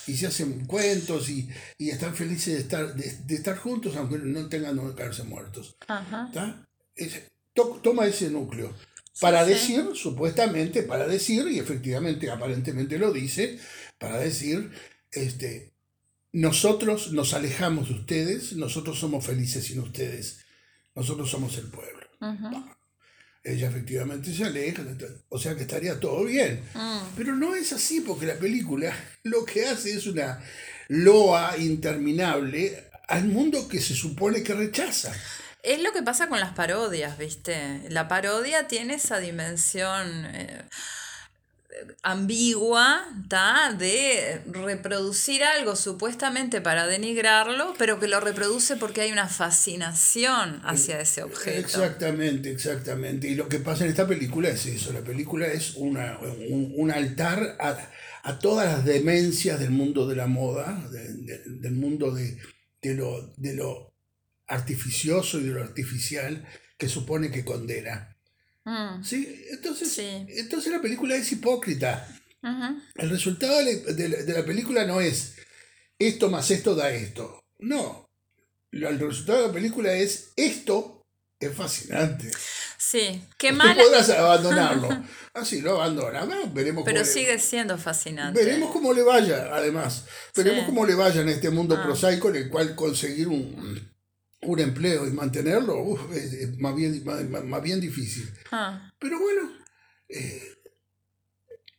y 0.07 0.17
se 0.17 0.29
hacen 0.29 0.65
cuentos 0.67 1.29
y, 1.29 1.49
y, 1.77 1.91
están 1.91 2.15
felices 2.15 2.55
de 2.55 2.61
estar, 2.61 2.95
de, 2.95 3.17
de, 3.27 3.35
estar 3.35 3.57
juntos 3.57 3.97
aunque 3.97 4.19
no 4.19 4.49
tengan 4.49 4.79
que 4.79 4.95
caerse 4.95 5.25
muertos. 5.25 5.77
Es, 6.95 7.23
to, 7.53 7.81
toma 7.83 8.07
ese 8.07 8.31
núcleo. 8.31 8.73
Para 9.21 9.45
sí, 9.45 9.51
decir, 9.51 9.89
sí. 9.93 10.01
supuestamente, 10.01 10.85
para 10.85 11.07
decir, 11.07 11.47
y 11.49 11.59
efectivamente, 11.59 12.31
aparentemente 12.31 12.99
lo 12.99 13.13
dice, 13.13 13.59
para 13.99 14.19
decir, 14.19 14.71
este, 15.13 15.74
nosotros 16.35 17.13
nos 17.13 17.33
alejamos 17.33 17.89
de 17.89 17.95
ustedes, 17.95 18.55
nosotros 18.55 18.99
somos 18.99 19.25
felices 19.25 19.67
sin 19.67 19.79
ustedes, 19.79 20.45
nosotros 20.97 21.31
somos 21.31 21.57
el 21.59 21.69
pueblo. 21.69 22.09
Uh 22.21 22.27
-huh. 22.27 22.77
Ella 23.45 23.69
efectivamente 23.69 24.35
se 24.35 24.43
aleja, 24.43 24.83
o 25.29 25.39
sea 25.39 25.55
que 25.55 25.63
estaría 25.63 26.01
todo 26.01 26.25
bien. 26.25 26.61
Uh. 26.75 27.03
Pero 27.17 27.37
no 27.37 27.55
es 27.55 27.73
así 27.73 28.01
porque 28.01 28.27
la 28.27 28.35
película 28.35 28.93
lo 29.23 29.45
que 29.45 29.67
hace 29.67 29.95
es 29.95 30.09
una 30.09 30.43
loa 30.89 31.57
interminable 31.57 32.91
al 33.07 33.27
mundo 33.27 33.69
que 33.69 33.81
se 33.81 33.95
supone 33.95 34.43
que 34.43 34.55
rechaza. 34.55 35.13
Es 35.63 35.81
lo 35.81 35.93
que 35.93 36.03
pasa 36.03 36.29
con 36.29 36.41
las 36.41 36.53
parodias, 36.55 37.17
¿viste? 37.17 37.83
La 37.91 38.09
parodia 38.09 38.67
tiene 38.67 38.95
esa 38.95 39.21
dimensión... 39.21 40.27
Eh 40.27 40.65
ambigua 42.03 43.05
de 43.79 44.41
reproducir 44.47 45.43
algo 45.43 45.77
supuestamente 45.77 46.61
para 46.61 46.87
denigrarlo, 46.87 47.75
pero 47.79 47.99
que 47.99 48.09
lo 48.09 48.21
reproduce 48.21 48.77
porque 48.77 49.03
hay 49.03 49.13
una 49.13 49.29
fascinación 49.29 50.61
hacia 50.65 51.01
ese 51.01 51.23
objeto. 51.23 51.59
Exactamente, 51.59 52.51
exactamente. 52.51 53.29
Y 53.29 53.35
lo 53.35 53.49
que 53.49 53.59
pasa 53.59 53.85
en 53.85 53.91
esta 53.91 54.07
película 54.07 54.49
es 54.49 54.67
eso, 54.67 54.93
la 54.93 55.01
película 55.01 55.47
es 55.47 55.75
una, 55.77 56.19
un, 56.21 56.73
un 56.77 56.91
altar 56.91 57.57
a, 57.61 57.77
a, 58.23 58.39
todas 58.39 58.67
las 58.67 58.85
demencias 58.85 59.59
del 59.59 59.71
mundo 59.71 60.07
de 60.07 60.17
la 60.17 60.27
moda, 60.27 60.89
de, 60.91 61.15
de, 61.15 61.39
del 61.47 61.75
mundo 61.75 62.13
de, 62.13 62.39
de, 62.83 62.95
lo, 62.95 63.35
de 63.37 63.55
lo 63.55 63.95
artificioso 64.47 65.41
y 65.41 65.45
de 65.45 65.55
lo 65.55 65.63
artificial 65.63 66.47
que 66.79 66.89
supone 66.89 67.31
que 67.31 67.45
condena. 67.45 68.14
Mm. 68.65 69.03
¿Sí? 69.05 69.45
Entonces, 69.51 69.93
sí. 69.93 70.27
entonces 70.29 70.73
la 70.73 70.81
película 70.81 71.15
es 71.17 71.31
hipócrita. 71.33 72.09
Uh 72.43 72.47
-huh. 72.47 72.83
El 72.97 73.11
resultado 73.11 73.59
de 73.59 73.65
la, 73.65 73.93
de, 73.93 74.09
la, 74.09 74.23
de 74.23 74.33
la, 74.33 74.45
película 74.45 74.85
no 74.85 75.01
es 75.01 75.37
esto 75.99 76.31
más 76.31 76.51
esto 76.51 76.75
da 76.75 76.91
esto. 76.91 77.45
No. 77.59 78.11
El 78.73 78.99
resultado 78.99 79.43
de 79.43 79.47
la 79.49 79.55
película 79.55 79.93
es 79.93 80.33
esto 80.37 81.05
es 81.41 81.55
fascinante. 81.55 82.31
Sí, 82.79 83.23
qué 83.39 83.53
mal. 83.53 83.77
podrás 83.77 84.11
abandonarlo. 84.11 84.89
Así 85.35 85.61
lo 85.61 85.81
abandona. 85.81 86.25
Bueno, 86.25 86.51
veremos 86.53 86.85
Pero 86.85 87.05
sigue 87.05 87.33
le... 87.33 87.39
siendo 87.39 87.79
fascinante. 87.79 88.45
Veremos 88.45 88.71
cómo 88.73 88.93
le 88.93 89.03
vaya, 89.03 89.49
además. 89.53 90.05
Veremos 90.37 90.61
sí. 90.61 90.67
cómo 90.67 90.87
le 90.87 90.95
vaya 90.95 91.23
en 91.23 91.29
este 91.29 91.51
mundo 91.51 91.77
ah. 91.79 91.83
prosaico 91.83 92.29
en 92.29 92.37
el 92.37 92.51
cual 92.51 92.75
conseguir 92.75 93.29
un, 93.29 93.94
un 94.45 94.61
empleo 94.61 95.07
y 95.07 95.11
mantenerlo 95.11 95.83
uf, 95.83 96.13
es, 96.15 96.33
es, 96.33 96.59
más, 96.59 96.75
bien, 96.75 97.03
más, 97.05 97.45
más 97.45 97.63
bien 97.63 97.81
difícil. 97.81 98.29
Ah. 98.53 98.93
Pero 98.99 99.19
bueno, 99.21 99.51
eh, 100.09 100.43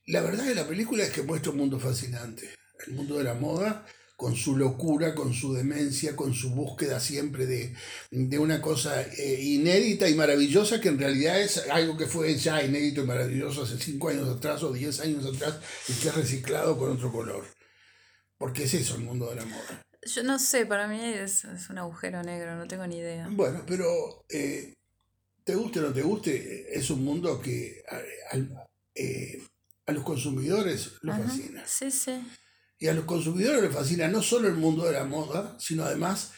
la 0.08 0.22
verdad 0.22 0.46
de 0.46 0.56
la 0.56 0.68
película 0.68 1.04
es 1.04 1.12
que 1.12 1.24
muestra 1.24 1.52
un 1.52 1.58
mundo 1.58 1.80
fascinante. 1.80 2.50
El 2.88 2.94
mundo 2.94 3.18
de 3.18 3.24
la 3.24 3.34
moda, 3.34 3.86
con 4.16 4.36
su 4.36 4.56
locura, 4.56 5.14
con 5.14 5.34
su 5.34 5.54
demencia, 5.54 6.16
con 6.16 6.34
su 6.34 6.52
búsqueda 6.52 7.00
siempre 7.00 7.46
de, 7.46 7.76
de 8.12 8.40
una 8.40 8.62
cosa 8.62 9.02
eh, 9.02 9.42
inédita 9.42 10.08
y 10.08 10.16
maravillosa 10.16 10.80
que 10.80 10.90
en 10.90 11.00
realidad 11.00 11.42
es 11.42 11.58
algo 11.70 11.98
que 11.98 12.06
fue 12.06 12.36
ya 12.36 12.64
inédito 12.64 13.02
y 13.04 13.08
maravilloso 13.08 13.64
hace 13.64 13.78
5 13.78 14.10
años 14.10 14.30
atrás 14.30 14.64
o 14.64 14.72
10 14.72 15.00
años 15.02 15.26
atrás 15.26 15.60
y 15.90 15.94
que 15.94 16.08
es 16.10 16.16
reciclado 16.16 16.78
con 16.78 16.92
otro 16.92 17.12
color. 17.12 17.46
Porque 18.38 18.64
es 18.64 18.74
eso 18.74 18.96
el 18.96 19.02
mundo 19.02 19.30
de 19.30 19.36
la 19.36 19.46
moda. 19.46 19.86
Yo 20.06 20.24
no 20.24 20.38
sé, 20.38 20.66
para 20.66 20.88
mí 20.88 21.00
es, 21.02 21.46
es, 21.46 21.70
un 21.70 21.80
agujero 21.80 22.22
negro, 22.22 22.56
no 22.56 22.68
tengo 22.68 22.86
ni 22.86 22.98
idea. 22.98 23.28
Bueno, 23.30 23.64
pero 23.66 24.24
eh, 24.30 24.74
te 25.44 25.56
guste 25.56 25.80
o 25.80 25.84
no 25.84 25.94
te 25.94 26.04
guste, 26.04 26.78
es 26.78 26.90
un 26.92 27.04
mundo 27.04 27.42
que 27.42 27.84
a, 27.90 27.96
a, 27.96 28.68
eh, 28.94 29.42
a 29.88 29.92
los 29.92 30.04
consumidores 30.04 30.94
los 31.02 31.16
Ajá, 31.16 31.24
fascina. 31.24 31.64
Sí, 31.66 31.92
sí. 31.92 32.24
Y 32.78 32.88
a 32.88 32.94
los 32.94 33.06
consumidores 33.06 33.64
les 33.64 33.74
fascina 33.74 34.08
no 34.08 34.22
solo 34.22 34.48
el 34.48 34.56
mundo 34.56 34.86
de 34.86 34.94
la 34.94 35.06
moda, 35.06 35.56
sino 35.60 35.84
además 35.84 36.34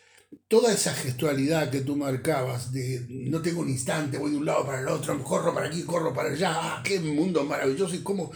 toda 0.47 0.73
esa 0.73 0.93
gestualidad 0.93 1.69
que 1.69 1.81
tú 1.81 1.95
marcabas 1.95 2.71
de 2.71 3.05
no 3.09 3.41
tengo 3.41 3.61
un 3.61 3.69
instante, 3.69 4.17
voy 4.17 4.31
de 4.31 4.37
un 4.37 4.45
lado 4.45 4.65
para 4.65 4.81
el 4.81 4.87
otro, 4.87 5.21
corro 5.23 5.53
para 5.53 5.67
aquí, 5.67 5.83
corro 5.83 6.13
para 6.13 6.29
allá, 6.29 6.51
ah, 6.53 6.83
qué 6.83 6.99
mundo 6.99 7.43
maravilloso 7.43 7.95
y 7.95 8.03
cómo 8.03 8.31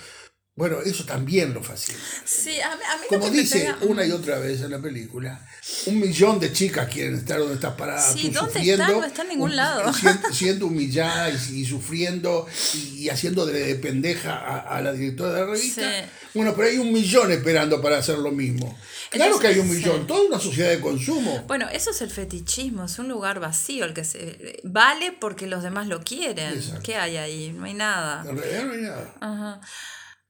bueno, 0.62 0.80
eso 0.86 1.04
también 1.06 1.56
lo 1.56 1.64
fascina. 1.64 1.98
Sí, 2.24 2.62
a 2.62 2.76
mí, 2.76 2.84
a 2.88 2.96
mí 2.98 3.08
Como 3.10 3.32
dice 3.32 3.62
pega... 3.62 3.78
una 3.82 4.06
y 4.06 4.12
otra 4.12 4.38
vez 4.38 4.62
en 4.62 4.70
la 4.70 4.78
película, 4.78 5.44
un 5.88 6.00
millón 6.00 6.40
de 6.40 6.54
chicas 6.54 6.88
quieren 6.88 7.16
estar 7.16 7.40
donde 7.40 7.56
estás 7.56 7.74
parada. 7.74 8.14
Sí, 8.14 8.28
tú, 8.28 8.34
¿dónde 8.36 8.54
sufriendo, 8.54 8.84
está? 8.84 8.96
No 9.00 9.04
está 9.04 9.22
en 9.24 9.30
ningún 9.30 9.56
lado. 9.56 9.92
Siendo, 10.00 10.32
siendo 10.32 10.68
humillada 10.68 11.32
y, 11.32 11.62
y, 11.62 11.66
sufriendo 11.66 12.46
y, 12.76 13.10
haciendo 13.10 13.48
de, 13.48 13.54
de 13.60 13.74
pendeja 13.74 14.36
a, 14.38 14.60
a, 14.78 14.82
la 14.84 14.94
directora 14.94 15.32
de 15.34 15.40
la 15.40 15.46
revista. 15.48 15.82
Sí. 15.82 16.10
Bueno, 16.36 16.54
pero 16.56 16.68
hay 16.68 16.78
un 16.78 16.94
millón 16.94 17.32
esperando 17.32 17.82
para 17.82 17.98
hacer 17.98 18.20
lo 18.20 18.30
mismo. 18.30 18.78
Claro 19.10 19.32
Entonces, 19.32 19.42
que 19.42 19.48
hay 19.48 19.60
un 19.60 19.68
millón, 19.68 20.02
sí. 20.02 20.06
toda 20.08 20.22
una 20.28 20.40
sociedad 20.40 20.70
de 20.70 20.80
consumo. 20.80 21.44
Bueno, 21.48 21.70
eso 21.70 21.90
es 21.90 22.00
el 22.04 22.12
fetichismo, 22.12 22.86
es 22.86 23.00
un 23.00 23.08
lugar 23.10 23.40
vacío, 23.40 23.84
el 23.86 23.96
que 23.96 24.04
se 24.04 24.60
vale 24.64 25.12
porque 25.12 25.48
los 25.48 25.64
demás 25.64 25.88
lo 25.88 26.04
quieren. 26.04 26.54
Exacto. 26.54 26.82
¿Qué 26.84 26.98
hay 26.98 27.18
ahí? 27.18 27.52
No 27.52 27.66
hay 27.66 27.74
nada. 27.74 28.24
En 28.30 28.38
realidad 28.38 28.66
no 28.66 28.74
hay 28.74 28.82
nada. 28.82 29.16
Ajá. 29.20 29.62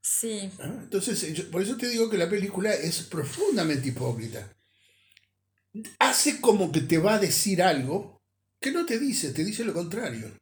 Sí. 0.02 0.50
Entonces, 0.58 1.32
yo, 1.32 1.50
por 1.50 1.62
eso 1.62 1.76
te 1.76 1.88
digo 1.88 2.10
que 2.10 2.18
la 2.18 2.28
película 2.28 2.74
es 2.74 3.02
profundamente 3.02 3.88
hipócrita. 3.88 4.54
Hace 5.98 6.40
como 6.40 6.70
que 6.70 6.80
te 6.80 6.98
va 6.98 7.14
a 7.14 7.18
decir 7.18 7.62
algo 7.62 8.20
que 8.60 8.72
no 8.72 8.84
te 8.84 8.98
dice, 8.98 9.32
te 9.32 9.44
dice 9.44 9.64
lo 9.64 9.72
contrario. 9.72 10.36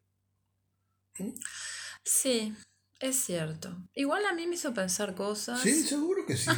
¿Mm? 1.18 1.30
Sí. 2.02 2.54
Es 3.00 3.16
cierto. 3.16 3.74
Igual 3.94 4.26
a 4.26 4.34
mí 4.34 4.46
me 4.46 4.56
hizo 4.56 4.74
pensar 4.74 5.14
cosas. 5.14 5.60
Sí, 5.62 5.82
seguro 5.84 6.26
que 6.26 6.36
sí. 6.36 6.50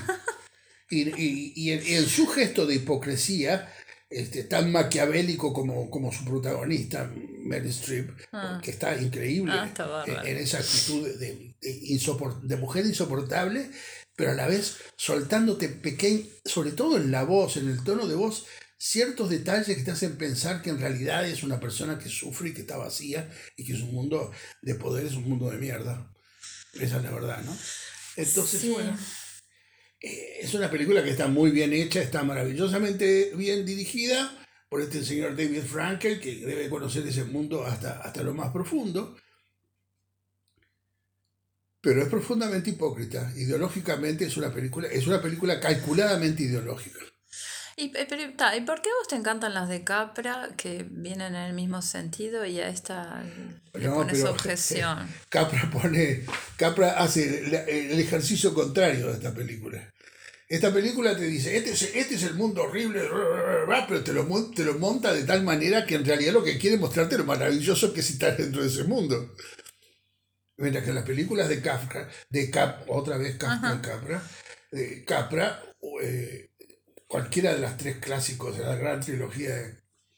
y, 0.90 1.08
y, 1.10 1.52
y 1.54 1.70
en, 1.70 2.06
su 2.06 2.26
gesto 2.26 2.66
de 2.66 2.74
hipocresía, 2.74 3.72
este, 4.12 4.44
tan 4.44 4.70
maquiavélico 4.70 5.52
como, 5.52 5.88
como 5.90 6.12
su 6.12 6.24
protagonista, 6.24 7.10
Mary 7.44 7.70
Streep, 7.70 8.10
ah. 8.32 8.60
que 8.62 8.70
está 8.70 9.00
increíble 9.00 9.52
ah, 9.54 10.04
en, 10.24 10.36
esa 10.36 10.58
actitud 10.58 11.08
de, 11.18 11.54
de, 11.60 12.56
mujer 12.56 12.84
insoportable, 12.84 13.70
pero 14.14 14.32
a 14.32 14.34
la 14.34 14.46
vez 14.46 14.76
soltándote 14.96 15.68
pequeño, 15.68 16.26
sobre 16.44 16.72
todo 16.72 16.98
en 16.98 17.10
la 17.10 17.24
voz, 17.24 17.56
en 17.56 17.68
el 17.68 17.82
tono 17.82 18.06
de 18.06 18.14
voz, 18.14 18.46
ciertos 18.76 19.30
detalles 19.30 19.76
que 19.76 19.82
te 19.82 19.92
hacen 19.92 20.18
pensar 20.18 20.60
que 20.60 20.70
en 20.70 20.80
realidad 20.80 21.26
es 21.26 21.42
una 21.42 21.58
persona 21.58 21.98
que 21.98 22.08
sufre 22.08 22.50
y 22.50 22.52
que 22.52 22.62
está 22.62 22.76
vacía 22.76 23.30
y 23.56 23.64
que 23.64 23.72
es 23.72 23.80
un 23.80 23.94
mundo 23.94 24.30
de 24.60 24.74
poder, 24.74 25.06
es 25.06 25.14
un 25.14 25.28
mundo 25.28 25.50
de 25.50 25.56
mierda. 25.56 26.12
Esa 26.74 26.98
es 26.98 27.02
la 27.02 27.10
verdad, 27.12 27.42
¿no? 27.44 27.56
Entonces, 28.16 28.68
bueno, 28.68 28.96
eh, 30.02 30.38
es 30.40 30.52
una 30.54 30.70
película 30.70 31.02
que 31.02 31.10
está 31.10 31.28
muy 31.28 31.52
bien 31.52 31.72
hecha, 31.72 32.02
está 32.02 32.24
maravillosamente 32.24 33.32
bien 33.36 33.64
dirigida 33.64 34.36
por 34.68 34.80
este 34.80 35.04
señor 35.04 35.36
David 35.36 35.62
Frankel, 35.62 36.18
que 36.18 36.36
debe 36.36 36.68
conocer 36.68 37.06
ese 37.06 37.24
mundo 37.24 37.64
hasta, 37.64 38.00
hasta 38.00 38.22
lo 38.22 38.34
más 38.34 38.50
profundo. 38.50 39.16
Pero 41.80 42.02
es 42.02 42.08
profundamente 42.08 42.70
hipócrita. 42.70 43.32
Ideológicamente 43.36 44.24
es 44.24 44.36
una 44.36 44.52
película, 44.52 44.88
es 44.88 45.06
una 45.06 45.20
película 45.20 45.60
calculadamente 45.60 46.44
ideológica. 46.44 47.00
¿Y, 47.76 47.96
eh, 47.96 48.06
¿Y 48.56 48.60
por 48.60 48.82
qué 48.82 48.90
a 48.90 48.98
vos 48.98 49.08
te 49.08 49.16
encantan 49.16 49.54
las 49.54 49.68
de 49.68 49.82
Capra 49.82 50.50
que 50.56 50.86
vienen 50.90 51.34
en 51.34 51.42
el 51.42 51.54
mismo 51.54 51.80
sentido 51.82 52.44
y 52.44 52.60
a 52.60 52.68
esta 52.68 53.22
le 53.74 53.88
pones 53.88 54.24
objeción? 54.24 55.08
Capra 55.28 55.70
pone, 55.70 56.24
Capra 56.56 56.98
hace 56.98 57.46
el 57.46 57.98
ejercicio 57.98 58.52
contrario 58.52 59.08
de 59.08 59.14
esta 59.14 59.34
película. 59.34 59.92
Esta 60.52 60.70
película 60.70 61.16
te 61.16 61.24
dice, 61.24 61.56
este 61.56 61.70
es, 61.70 61.82
este 61.94 62.16
es 62.16 62.24
el 62.24 62.34
mundo 62.34 62.64
horrible, 62.64 63.00
pero 63.88 64.04
te 64.04 64.12
lo, 64.12 64.26
te 64.50 64.64
lo 64.64 64.78
monta 64.78 65.10
de 65.14 65.24
tal 65.24 65.42
manera 65.42 65.86
que 65.86 65.94
en 65.94 66.04
realidad 66.04 66.34
lo 66.34 66.44
que 66.44 66.58
quiere 66.58 66.76
mostrarte 66.76 67.16
lo 67.16 67.24
maravilloso 67.24 67.94
que 67.94 68.00
es 68.00 68.10
estar 68.10 68.36
dentro 68.36 68.60
de 68.60 68.68
ese 68.68 68.84
mundo. 68.84 69.34
Mientras 70.58 70.84
que 70.84 70.92
las 70.92 71.06
películas 71.06 71.48
de 71.48 71.62
Kafka, 71.62 72.06
de 72.28 72.50
Cap, 72.50 72.84
otra 72.88 73.16
vez 73.16 73.38
Kafka 73.38 73.80
Capra, 73.80 74.22
de 74.70 75.02
Capra, 75.06 75.62
eh, 76.02 76.50
cualquiera 77.12 77.52
de 77.52 77.60
las 77.60 77.76
tres 77.76 77.98
clásicos 77.98 78.56
de 78.56 78.64
la 78.64 78.74
gran 78.74 79.02
trilogía 79.02 79.54
de 79.54 79.74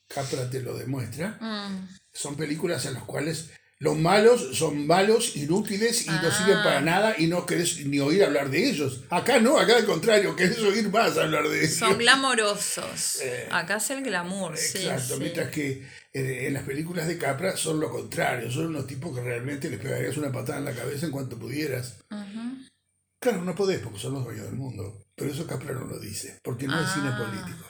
Capra 0.06 0.48
te 0.48 0.62
lo 0.62 0.76
demuestra, 0.78 1.36
mm. 1.40 1.88
son 2.12 2.36
películas 2.36 2.86
en 2.86 2.94
las 2.94 3.02
cuales 3.02 3.50
los 3.80 3.98
malos 3.98 4.56
son 4.56 4.86
malos, 4.86 5.34
inútiles 5.34 6.06
y 6.06 6.10
no 6.10 6.30
sirven 6.30 6.62
para 6.62 6.78
ah. 6.78 6.82
nada 6.82 7.14
y 7.18 7.26
no 7.26 7.46
querés 7.46 7.84
ni 7.84 7.98
oír 7.98 8.22
hablar 8.22 8.48
de 8.48 8.68
ellos. 8.70 9.00
Acá 9.10 9.40
no, 9.40 9.58
acá 9.58 9.76
al 9.76 9.86
contrario, 9.86 10.36
querés 10.36 10.60
oír 10.60 10.88
más 10.88 11.18
hablar 11.18 11.48
de 11.48 11.64
ellos. 11.64 11.74
Son 11.74 11.98
glamorosos. 11.98 13.18
Eh, 13.24 13.48
acá 13.50 13.76
es 13.76 13.90
el 13.90 14.02
glamour, 14.02 14.52
exacto, 14.52 15.16
mientras 15.18 15.50
que 15.50 15.82
en, 16.12 16.52
las 16.52 16.62
películas 16.62 17.08
de 17.08 17.18
Capra 17.18 17.56
son 17.56 17.80
lo 17.80 17.90
contrario, 17.90 18.50
son 18.50 18.66
unos 18.66 18.86
tipos 18.86 19.14
que 19.14 19.22
realmente 19.22 19.68
les 19.68 19.80
pegarías 19.80 20.16
una 20.16 20.30
patada 20.30 20.58
en 20.58 20.64
la 20.66 20.74
cabeza 20.74 21.06
en 21.06 21.12
cuanto 21.12 21.38
pudieras. 21.38 21.96
Claro, 23.24 23.42
no 23.42 23.54
podés 23.54 23.80
porque 23.80 23.98
son 23.98 24.12
los 24.12 24.24
dueños 24.24 24.44
del 24.44 24.56
mundo. 24.56 25.06
Pero 25.16 25.30
eso 25.30 25.46
Capra 25.46 25.72
no 25.72 25.86
lo 25.86 25.98
dice, 25.98 26.40
porque 26.44 26.66
no 26.66 26.78
es 26.78 26.92
cine 26.92 27.08
ah. 27.08 27.16
político. 27.16 27.64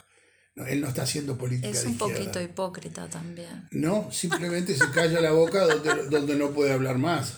No, 0.53 0.65
él 0.65 0.81
no 0.81 0.89
está 0.89 1.03
haciendo 1.03 1.37
política. 1.37 1.69
Es 1.69 1.85
un 1.85 1.97
poquito 1.97 2.41
hipócrita 2.41 3.07
también. 3.07 3.65
No, 3.71 4.11
simplemente 4.11 4.75
se 4.75 4.91
calla 4.91 5.21
la 5.21 5.31
boca 5.31 5.65
donde, 5.65 6.09
donde 6.09 6.35
no 6.35 6.51
puede 6.51 6.73
hablar 6.73 6.97
más. 6.97 7.37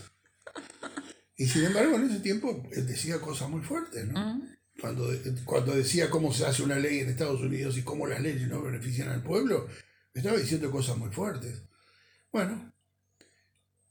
Y 1.36 1.46
sin 1.46 1.66
embargo, 1.66 1.96
en 1.96 2.10
ese 2.10 2.22
tiempo 2.22 2.68
él 2.72 2.88
decía 2.88 3.22
cosas 3.22 3.50
muy 3.52 3.62
fuertes, 3.62 4.08
¿no? 4.08 4.20
Mm. 4.20 4.42
Cuando, 4.82 5.08
cuando 5.46 5.76
decía 5.76 6.10
cómo 6.10 6.34
se 6.34 6.48
hace 6.48 6.64
una 6.64 6.80
ley 6.80 7.02
en 7.02 7.10
Estados 7.10 7.42
Unidos 7.42 7.78
y 7.78 7.84
cómo 7.84 8.08
las 8.08 8.20
leyes 8.20 8.48
no 8.48 8.64
benefician 8.64 9.10
al 9.10 9.22
pueblo, 9.22 9.68
estaba 10.12 10.38
diciendo 10.38 10.72
cosas 10.72 10.98
muy 10.98 11.12
fuertes. 11.12 11.62
Bueno, 12.32 12.74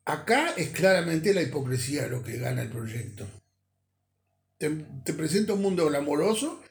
acá 0.05 0.51
es 0.57 0.71
claramente 0.71 1.33
la 1.33 1.43
hipocresía 1.43 2.09
lo 2.09 2.25
que 2.25 2.39
gana 2.39 2.63
el 2.63 2.71
proyecto 2.71 3.25
te, 4.59 4.71
te 5.05 5.13
presenta 5.13 5.55
un 5.55 5.63
mundo 5.63 5.87
glamoroso, 5.87 6.63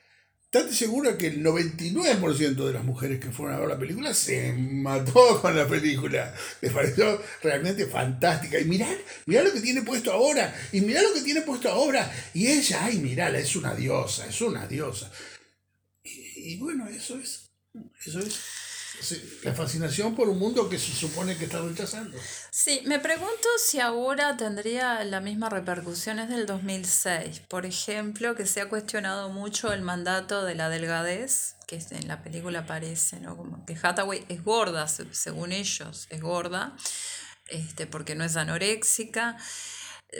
estate 0.56 0.74
segura 0.74 1.18
que 1.18 1.28
el 1.28 1.44
99% 1.44 2.66
de 2.66 2.74
las 2.74 2.86
mujeres 2.86 3.20
que 3.20 3.32
fueron 3.32 3.56
a 3.56 3.60
ver 3.60 3.68
la 3.68 3.78
película 3.78 4.14
se 4.14 4.54
mató 4.54 5.40
con 5.42 5.56
la 5.56 5.68
película. 5.68 6.34
Les 6.62 6.72
pareció 6.72 7.22
realmente 7.44 7.86
fantástica. 7.86 8.60
Y 8.60 8.66
mirá, 8.66 8.88
mirá 9.26 9.44
lo 9.44 9.52
que 9.52 9.60
tiene 9.60 9.82
puesto 9.82 10.12
ahora. 10.14 10.56
Y 10.72 10.82
mirá 10.82 11.02
lo 11.02 11.14
que 11.14 11.22
tiene 11.22 11.42
puesto 11.42 11.70
ahora. 11.70 12.10
Y 12.34 12.48
ella, 12.48 12.86
ay, 12.86 13.00
mirala, 13.00 13.38
es 13.40 13.56
una 13.56 13.76
diosa, 13.76 14.26
es 14.28 14.40
una 14.42 14.66
diosa. 14.66 15.12
Y, 16.04 16.54
y 16.54 16.58
bueno, 16.58 16.88
eso 16.88 17.20
es. 17.20 17.50
Eso 18.06 18.20
es 18.20 18.40
la 19.44 19.54
fascinación 19.54 20.16
por 20.16 20.30
un 20.30 20.40
mundo 20.40 20.70
que 20.70 20.80
se 20.80 20.92
supone 20.92 21.38
que 21.38 21.46
está 21.46 21.62
rechazando. 21.62 22.18
Sí, 22.52 22.82
me 22.86 23.00
pregunto 23.00 23.48
si 23.58 23.80
ahora 23.80 24.38
tendría 24.38 25.04
la 25.04 25.20
misma 25.20 25.50
repercusiones 25.50 26.30
del 26.30 26.46
2006. 26.46 27.42
Por 27.48 27.66
ejemplo, 27.66 28.36
que 28.36 28.46
se 28.46 28.62
ha 28.62 28.70
cuestionado 28.70 29.30
mucho 29.30 29.74
el 29.74 29.82
mandato 29.82 30.44
de 30.44 30.56
la 30.56 30.70
delgadez, 30.70 31.56
que 31.68 31.84
en 31.92 32.08
la 32.08 32.24
película 32.24 32.60
aparece, 32.60 33.20
¿no? 33.20 33.38
Como 33.38 33.66
que 33.66 33.78
Hathaway 33.82 34.26
es 34.30 34.44
gorda, 34.44 34.88
según 34.88 35.52
ellos, 35.52 36.08
es 36.10 36.22
gorda, 36.22 36.76
este, 37.48 37.88
porque 37.88 38.16
no 38.16 38.24
es 38.24 38.36
anoréxica. 38.36 39.38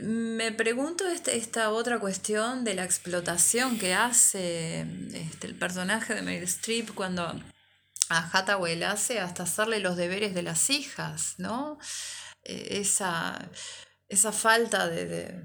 Me 0.02 0.52
pregunto 0.52 1.08
este, 1.08 1.38
esta 1.38 1.70
otra 1.70 2.00
cuestión 2.00 2.64
de 2.64 2.74
la 2.74 2.84
explotación 2.84 3.80
que 3.80 3.94
hace 3.94 4.86
este, 5.14 5.48
el 5.48 5.56
personaje 5.56 6.16
de 6.16 6.22
Meryl 6.22 6.44
Streep 6.44 6.94
cuando 6.94 7.42
a 8.10 8.30
Hathaway 8.32 8.76
le 8.76 8.86
hace 8.86 9.20
hasta 9.20 9.44
hacerle 9.44 9.80
los 9.80 9.98
deberes 9.98 10.34
de 10.34 10.44
las 10.44 10.70
hijas, 10.70 11.36
¿no? 11.38 11.78
E, 12.44 12.80
esa, 12.80 13.50
esa 14.08 14.32
falta 14.32 14.88
de, 14.88 15.42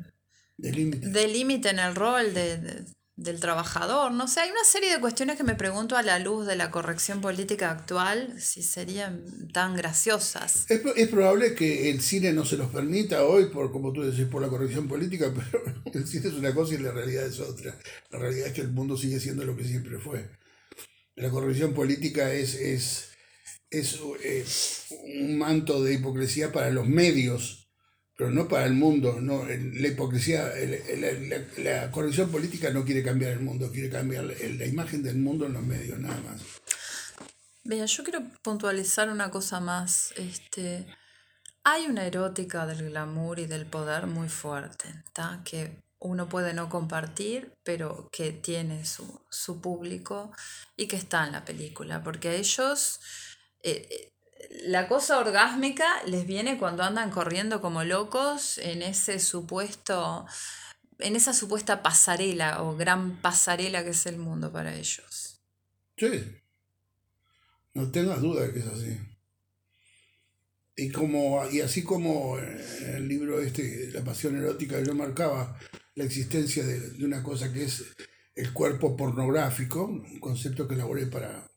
de, 0.57 1.29
límite 1.29 1.71
en 1.71 1.79
el 1.79 1.95
rol 1.95 2.35
de, 2.35 2.85
del 3.17 3.41
trabajador. 3.41 4.13
No 4.13 4.29
sé, 4.29 4.41
hay 4.41 4.51
una 4.51 4.65
serie 4.65 4.93
de 4.93 5.01
cuestiones 5.01 5.37
que 5.37 5.45
me 5.45 5.55
pregunto 5.55 5.97
a 5.97 6.03
la 6.03 6.19
luz 6.19 6.47
de 6.47 6.57
la 6.57 6.71
corrección 6.71 7.21
política 7.21 7.71
actual 7.71 8.35
si 8.41 8.63
serían 8.63 9.49
tan 9.53 9.75
graciosas. 9.75 10.67
Es, 10.69 10.83
es 10.97 11.09
probable 11.09 11.55
que 11.55 11.91
el 11.91 12.01
cine 12.03 12.33
no 12.33 12.45
se 12.45 12.57
los 12.57 12.71
permita 12.71 13.25
hoy, 13.25 13.47
por 13.47 13.73
como 13.73 13.93
tú 13.93 14.03
decís, 14.03 14.27
por 14.27 14.43
la 14.43 14.49
corrección 14.49 14.87
política, 14.89 15.33
pero 15.51 15.65
el 15.93 16.07
cine 16.07 16.29
es 16.29 16.35
una 16.35 16.55
cosa 16.55 16.75
y 16.75 16.79
la 16.79 16.93
realidad 16.93 17.27
es 17.27 17.41
otra. 17.41 17.75
La 18.11 18.19
realidad 18.19 18.49
es 18.49 18.53
que 18.53 18.63
el 18.63 18.71
mundo 18.71 18.97
sigue 18.97 19.19
siendo 19.19 19.45
lo 19.45 19.57
que 19.57 19.65
siempre 19.65 19.99
fue 19.99 20.40
la 21.21 21.31
corrección 21.31 21.75
política 21.75 22.33
es, 22.33 22.55
es, 22.55 23.11
es 23.71 24.01
eh, 24.25 24.45
un 25.23 25.39
manto 25.39 25.83
de 25.83 25.95
hipocresía 25.95 26.51
para 26.51 26.71
los 26.71 26.87
medios, 26.87 27.69
pero 28.17 28.31
no 28.31 28.49
para 28.49 28.67
el 28.67 28.75
mundo. 28.75 29.21
No, 29.21 29.45
la 29.45 29.89
hipocresía, 29.89 30.51
la, 31.59 31.91
corrección 31.91 32.31
política 32.31 32.71
no 32.71 32.85
quiere 32.85 33.03
cambiar 33.03 33.33
el 33.33 33.41
mundo, 33.41 33.71
quiere 33.71 33.91
cambiar 33.91 34.25
la, 34.25 34.67
imagen 34.67 35.03
del 35.03 35.17
mundo 35.17 35.47
en 35.47 35.53
los 35.53 35.63
medios, 35.63 35.99
nada 35.99 36.21
más. 36.23 36.41
Vea, 37.65 37.85
yo 37.85 38.03
quiero 38.03 38.23
puntualizar 38.43 39.11
una 39.11 39.31
cosa 39.31 39.61
más. 39.61 40.13
Este, 40.17 40.87
hay 41.65 41.87
una 41.87 42.07
erótica 42.07 42.67
del 42.67 42.89
glamour 42.89 43.39
y 43.39 43.47
del 43.47 43.67
poder 43.67 44.07
muy 44.07 44.29
fuerte, 44.29 44.89
¿está? 45.07 45.43
que 45.45 45.83
uno 46.01 46.29
puede 46.29 46.55
no 46.55 46.69
compartir, 46.69 47.55
pero 47.63 48.09
que 48.11 48.33
tiene 48.33 48.85
su, 48.87 49.21
su 49.31 49.61
público 49.61 50.33
y 50.77 50.89
que 50.89 50.97
está 50.97 51.27
en 51.27 51.33
la 51.33 51.45
película, 51.45 52.03
porque 52.03 52.31
a 52.31 52.35
ellos 52.35 53.01
eh, 53.63 53.87
eh, 53.91 54.13
la 54.63 54.89
cosa 54.89 55.19
orgásmica 55.19 56.03
les 56.07 56.27
viene 56.27 56.59
cuando 56.59 56.83
andan 56.83 57.11
corriendo 57.11 57.61
como 57.61 57.85
locos 57.85 58.57
en 58.59 58.83
ese 58.83 59.19
supuesto, 59.19 60.27
en 60.99 61.17
esa 61.17 61.35
supuesta 61.35 61.83
pasarela 61.83 62.63
o 62.63 62.77
gran 62.77 63.21
pasarela 63.21 63.85
que 63.85 63.91
es 63.91 64.07
el 64.07 64.17
mundo 64.17 64.51
para 64.51 64.75
ellos. 64.75 65.43
Sí, 65.99 66.41
no 67.75 67.91
tengas 67.91 68.23
duda 68.23 68.47
de 68.47 68.53
que 68.55 68.61
es 68.61 68.67
así. 68.67 68.99
Y, 70.77 70.91
como, 70.91 71.47
y 71.51 71.61
así 71.61 71.85
como 71.85 72.39
en 72.39 72.95
el 72.95 73.07
libro 73.07 73.39
este, 73.39 73.91
La 73.93 74.03
pasión 74.03 74.35
erótica, 74.37 74.81
yo 74.81 74.95
marcaba 74.95 75.59
la 75.95 76.05
existencia 76.05 76.65
de, 76.65 77.05
una 77.05 77.23
cosa 77.23 77.53
que 77.53 77.65
es 77.65 77.85
el 78.35 78.53
cuerpo 78.53 78.97
pornográfico, 78.97 79.85
un 79.85 80.21
concepto 80.21 80.67
que 80.67 80.75
elaboré 80.75 81.07
para, 81.07 81.51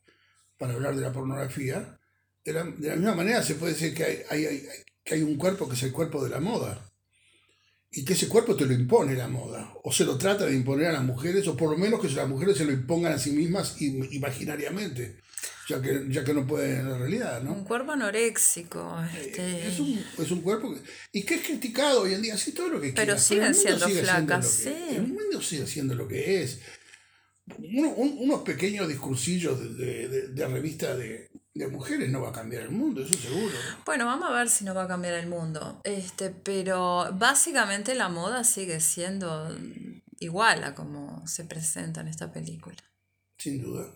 para 0.57 0.73
hablar 0.73 0.95
de 0.95 1.01
la 1.01 1.13
pornografía. 1.13 1.99
De 2.43 2.53
la, 2.53 2.63
misma 2.65 3.15
manera 3.15 3.41
se 3.41 3.55
puede 3.55 3.73
decir 3.73 3.93
que 3.93 4.03
hay, 4.03 4.45
hay, 4.45 4.67
que 5.03 5.15
hay 5.15 5.21
un 5.21 5.37
cuerpo 5.37 5.67
que 5.67 5.75
es 5.75 5.83
el 5.83 5.93
cuerpo 5.93 6.23
de 6.23 6.29
la 6.29 6.39
moda 6.39 6.93
y 7.95 8.03
que 8.03 8.13
ese 8.13 8.27
cuerpo 8.27 8.55
te 8.55 8.65
lo 8.65 8.73
impone 8.73 9.13
la 9.13 9.27
moda, 9.27 9.71
o 9.83 9.91
se 9.91 10.03
lo 10.03 10.17
trata 10.17 10.47
de 10.47 10.55
imponer 10.55 10.87
a 10.87 10.93
las 10.93 11.03
mujeres, 11.03 11.47
o 11.47 11.55
por 11.55 11.69
lo 11.69 11.77
menos 11.77 12.01
que 12.01 12.09
las 12.09 12.27
mujeres 12.27 12.57
se 12.57 12.65
lo 12.65 12.71
impongan 12.71 13.13
a 13.13 13.19
sí 13.19 13.31
mismas 13.31 13.79
imaginariamente. 13.79 15.19
Ya 15.67 15.81
que, 15.81 16.05
ya 16.09 16.23
que 16.23 16.33
no 16.33 16.45
puede 16.45 16.79
en 16.79 16.89
la 16.89 16.97
realidad, 16.97 17.41
¿no? 17.41 17.53
Un 17.53 17.63
cuerpo 17.63 17.91
anoréxico. 17.91 18.97
Este... 19.17 19.67
Es, 19.67 19.79
un, 19.79 20.03
es 20.17 20.31
un 20.31 20.41
cuerpo 20.41 20.73
que, 20.73 20.81
y 21.11 21.23
que 21.23 21.35
es 21.35 21.45
criticado 21.45 22.01
hoy 22.01 22.13
en 22.13 22.21
día, 22.21 22.37
sí, 22.37 22.51
todo 22.51 22.69
lo 22.69 22.81
que 22.81 22.93
Pero 22.93 23.17
siguen 23.17 23.53
siendo 23.55 23.87
flacas, 23.87 24.47
sí. 24.47 24.75
El 24.89 25.07
mundo 25.07 25.41
sigue 25.41 25.67
siendo 25.67 25.95
lo 25.95 26.07
que 26.07 26.43
es. 26.43 26.59
unos 27.57 28.41
pequeños 28.41 28.87
discursillos 28.87 29.77
de, 29.77 30.07
de, 30.07 30.27
de 30.29 30.47
revista 30.47 30.95
de, 30.95 31.29
de 31.53 31.67
mujeres 31.67 32.09
no 32.09 32.21
va 32.21 32.29
a 32.29 32.33
cambiar 32.33 32.63
el 32.63 32.71
mundo, 32.71 33.03
eso 33.03 33.13
seguro. 33.13 33.53
Bueno, 33.85 34.05
vamos 34.05 34.29
a 34.29 34.33
ver 34.33 34.49
si 34.49 34.65
no 34.65 34.73
va 34.73 34.83
a 34.83 34.87
cambiar 34.87 35.13
el 35.15 35.27
mundo. 35.27 35.81
Este, 35.83 36.29
pero 36.31 37.09
básicamente 37.13 37.93
la 37.95 38.09
moda 38.09 38.43
sigue 38.43 38.79
siendo 38.79 39.55
igual 40.19 40.63
a 40.63 40.73
como 40.73 41.25
se 41.27 41.43
presenta 41.43 42.01
en 42.01 42.07
esta 42.07 42.31
película. 42.31 42.77
Sin 43.37 43.61
duda. 43.61 43.95